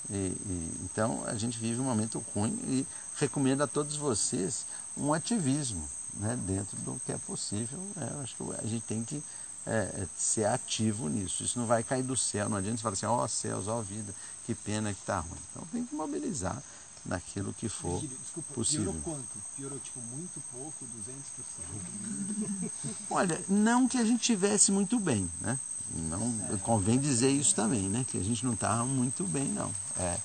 [0.10, 2.86] E, e- então, a gente vive um momento ruim e
[3.18, 4.66] recomendo a todos vocês
[4.96, 5.84] um ativismo
[6.16, 7.80] né, dentro do que é possível.
[7.98, 9.24] É, acho que a gente tem que
[9.66, 11.44] é, é, ser ativo nisso.
[11.44, 12.50] Isso não vai cair do céu.
[12.50, 14.14] Não adianta você falar assim, ó céus, ó vida,
[14.46, 15.40] que pena que está ruim.
[15.52, 16.62] Então, tem que mobilizar
[17.06, 18.94] naquilo que for Desculpa, possível.
[18.94, 19.42] piorou quanto?
[19.56, 22.72] Piorou tipo muito pouco, 200%?
[23.10, 25.60] Olha, não que a gente tivesse muito bem, né?
[25.94, 28.06] Não, convém dizer isso também, né?
[28.10, 29.74] Que a gente não estava muito bem, não.
[29.98, 30.18] É,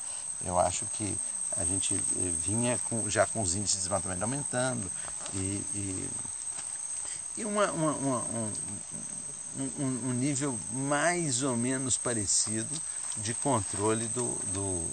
[0.44, 1.16] eu acho que
[1.56, 4.90] a gente eh, vinha com- já com os índices de desmatamento aumentando
[5.34, 5.38] e,
[5.74, 6.10] e,
[7.38, 8.52] e uma, uma- uma- um,
[9.58, 12.74] um- um- nível mais ou menos parecido
[13.18, 14.86] de controle do, do,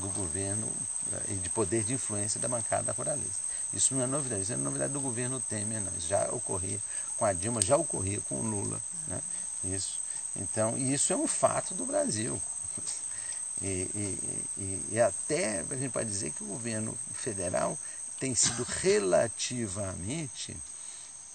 [0.00, 0.68] do governo
[1.12, 3.40] eh, e de poder de influência da bancada ruralista.
[3.72, 5.92] Isso não é novidade, isso não é novidade do governo Temer, não.
[5.96, 6.78] Isso já ocorria
[7.16, 8.80] com a Dilma, já ocorria com o Lula.
[9.06, 9.20] Né?
[9.64, 10.00] Isso.
[10.36, 12.40] Então, isso é um fato do Brasil.
[13.62, 17.78] E, e- e- e até a gente pode dizer que o governo federal
[18.18, 20.56] tem sido relativamente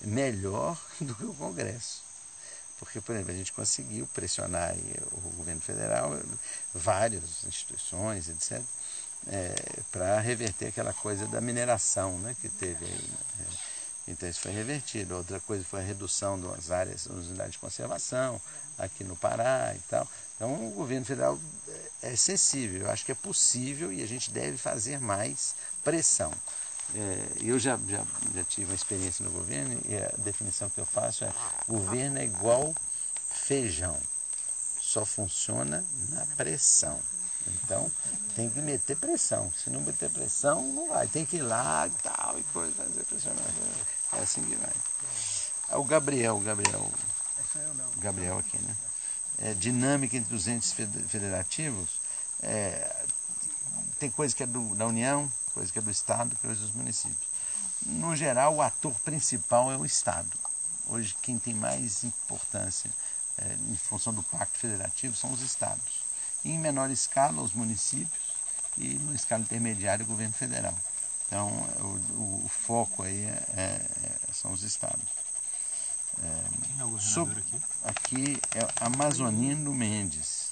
[0.01, 2.04] melhor do que o Congresso.
[2.79, 4.75] Porque, por exemplo, a gente conseguiu pressionar
[5.11, 6.11] o governo federal,
[6.73, 8.61] várias instituições, etc.,
[9.91, 13.09] para reverter aquela coisa da mineração né, que teve aí.
[13.39, 13.45] né?
[14.07, 15.15] Então isso foi revertido.
[15.15, 18.39] Outra coisa foi a redução das áreas, das unidades de conservação
[18.77, 20.07] aqui no Pará e tal.
[20.35, 21.39] Então o governo federal
[22.01, 22.81] é sensível.
[22.81, 26.31] Eu acho que é possível e a gente deve fazer mais pressão.
[26.93, 30.85] É, eu já, já, já tive uma experiência no governo e a definição que eu
[30.85, 31.33] faço é
[31.67, 32.73] governo é igual
[33.29, 33.99] feijão,
[34.79, 36.99] só funciona na pressão.
[37.47, 37.91] Então
[38.35, 39.51] tem que meter pressão.
[39.53, 41.07] Se não meter pressão, não vai.
[41.07, 43.43] Tem que ir lá e tal, e coisa, fazer pressionar.
[44.13, 44.73] É assim que vai.
[45.69, 46.91] Ah, O Gabriel, Gabriel.
[47.97, 48.75] Gabriel aqui, né?
[49.39, 51.89] é, dinâmica entre os entes federativos,
[52.41, 53.05] é,
[53.99, 57.27] tem coisa que é do, da União, coisa que é do Estado, coisa dos municípios.
[57.85, 60.29] No geral, o ator principal é o Estado.
[60.87, 62.91] Hoje, quem tem mais importância
[63.37, 66.03] é, em função do Pacto Federativo são os Estados.
[66.43, 68.35] E, em menor escala, os municípios
[68.77, 70.77] e, no escala intermediária, o governo federal.
[71.27, 71.47] Então,
[71.79, 75.25] o, o, o foco aí é, é, é são os Estados.
[76.15, 77.61] Quem é o governador aqui?
[77.83, 80.51] Aqui é Amazonino Mendes.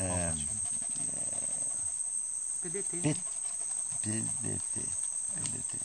[0.00, 0.32] É,
[2.62, 3.00] PDT.
[3.00, 3.16] P,
[4.04, 4.80] PDT.
[5.34, 5.78] PDT.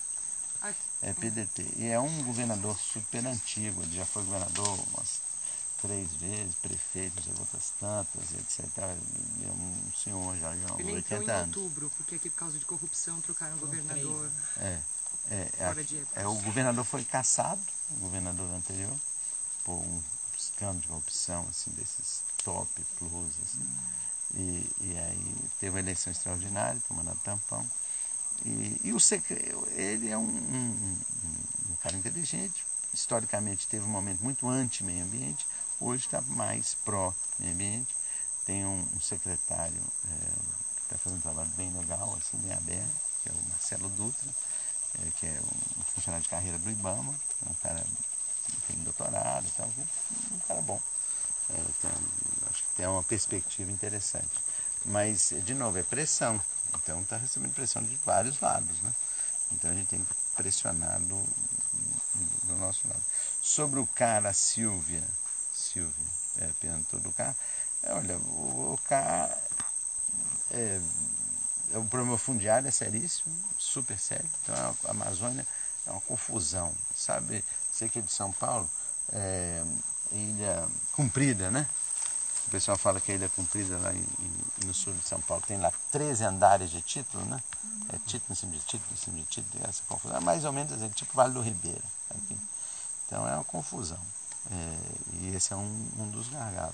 [1.01, 1.65] É PDT.
[1.77, 5.21] E é um governador super antigo, ele já foi governador umas
[5.81, 8.77] três vezes, prefeito, não sei quantas tantas, etc.
[8.77, 11.57] É um senhor já de Ele 80 entrou em anos.
[11.57, 14.29] outubro, porque aqui por causa de corrupção trocaram o governador.
[14.57, 14.79] É,
[15.31, 17.61] é, é, de é, o governador foi caçado,
[17.91, 18.93] o governador anterior,
[19.63, 20.03] por um
[20.37, 23.65] escândalo de corrupção, assim, desses top plus, assim.
[24.35, 27.65] E, e aí teve uma eleição extraordinária, tomando tampão.
[28.45, 28.97] E, e o
[29.75, 30.97] ele é um, um,
[31.69, 32.63] um, cara inteligente,
[32.93, 35.45] historicamente teve um momento muito anti-meio ambiente,
[35.79, 37.95] hoje está mais pró-meio ambiente.
[38.45, 40.15] Tem um, um secretário é,
[40.77, 42.89] que está fazendo um trabalho bem legal, assim, bem aberto,
[43.21, 44.29] que é o Marcelo Dutra,
[44.99, 45.39] é, que é
[45.79, 47.13] um funcionário de carreira do IBAMA,
[47.45, 47.85] é um cara
[48.67, 49.67] tem doutorado e tal,
[50.31, 50.79] um cara bom.
[51.49, 51.91] É, tem,
[52.49, 54.29] acho que tem uma perspectiva interessante.
[54.85, 56.41] Mas, de novo, é pressão.
[56.75, 58.81] Então está recebendo pressão de vários lados.
[58.81, 58.93] Né?
[59.51, 61.23] Então a gente tem que pressionar do,
[62.43, 63.01] do nosso lado.
[63.41, 65.03] Sobre o cara, Silvia,
[65.53, 66.05] Silvia
[66.39, 67.35] é, perguntou do cara,
[67.83, 69.37] é, olha, o, o cara
[70.51, 70.79] é,
[71.73, 74.29] é um problema fundiário é seríssimo, super sério.
[74.43, 74.55] Então
[74.85, 75.45] a Amazônia
[75.87, 77.43] é uma confusão, sabe?
[77.71, 78.69] Sei que é de São Paulo,
[79.11, 79.63] é,
[80.11, 81.67] ilha comprida, né?
[82.49, 84.03] O pessoal fala que a ilha comprida lá em,
[84.65, 87.39] no sul de São Paulo tem lá 13 andares de título, né?
[87.93, 90.17] É título em cima de título, em cima de título, essa confusão.
[90.17, 91.83] É mais ou menos assim, tipo Vale do Ribeira.
[92.09, 92.35] Aqui.
[93.05, 93.99] Então é uma confusão.
[94.49, 94.77] É,
[95.21, 96.73] e esse é um, um dos gargalos.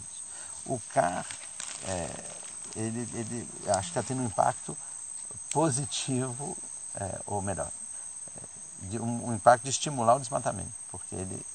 [0.66, 1.26] O CAR,
[1.90, 2.10] é,
[2.78, 4.78] ele, ele acho que está tendo um impacto
[5.52, 6.58] positivo,
[6.96, 7.70] é, ou melhor,
[8.38, 11.46] é, de um, um, impacto de estimular o desmatamento, porque ele,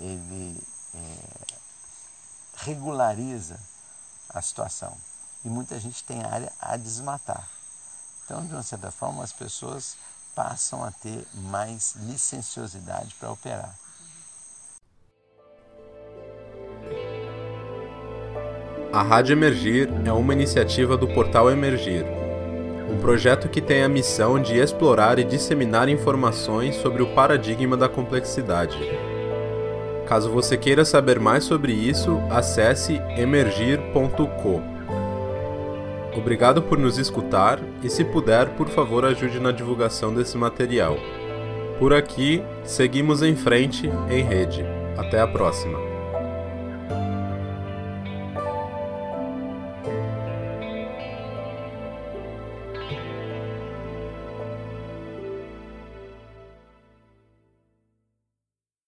[0.00, 0.58] ele
[2.68, 3.58] regulariza
[4.28, 4.94] a situação.
[5.44, 7.48] E muita gente tem área a desmatar.
[8.24, 9.96] Então, de uma certa forma, as pessoas
[10.34, 13.74] passam a ter mais licenciosidade para operar.
[18.92, 22.04] A Rádio Emergir é uma iniciativa do Portal Emergir,
[22.90, 27.88] um projeto que tem a missão de explorar e disseminar informações sobre o paradigma da
[27.88, 28.78] complexidade.
[30.08, 34.62] Caso você queira saber mais sobre isso, acesse emergir.co.
[36.16, 40.96] Obrigado por nos escutar e, se puder, por favor, ajude na divulgação desse material.
[41.78, 44.64] Por aqui, seguimos em frente, em rede.
[44.96, 45.87] Até a próxima!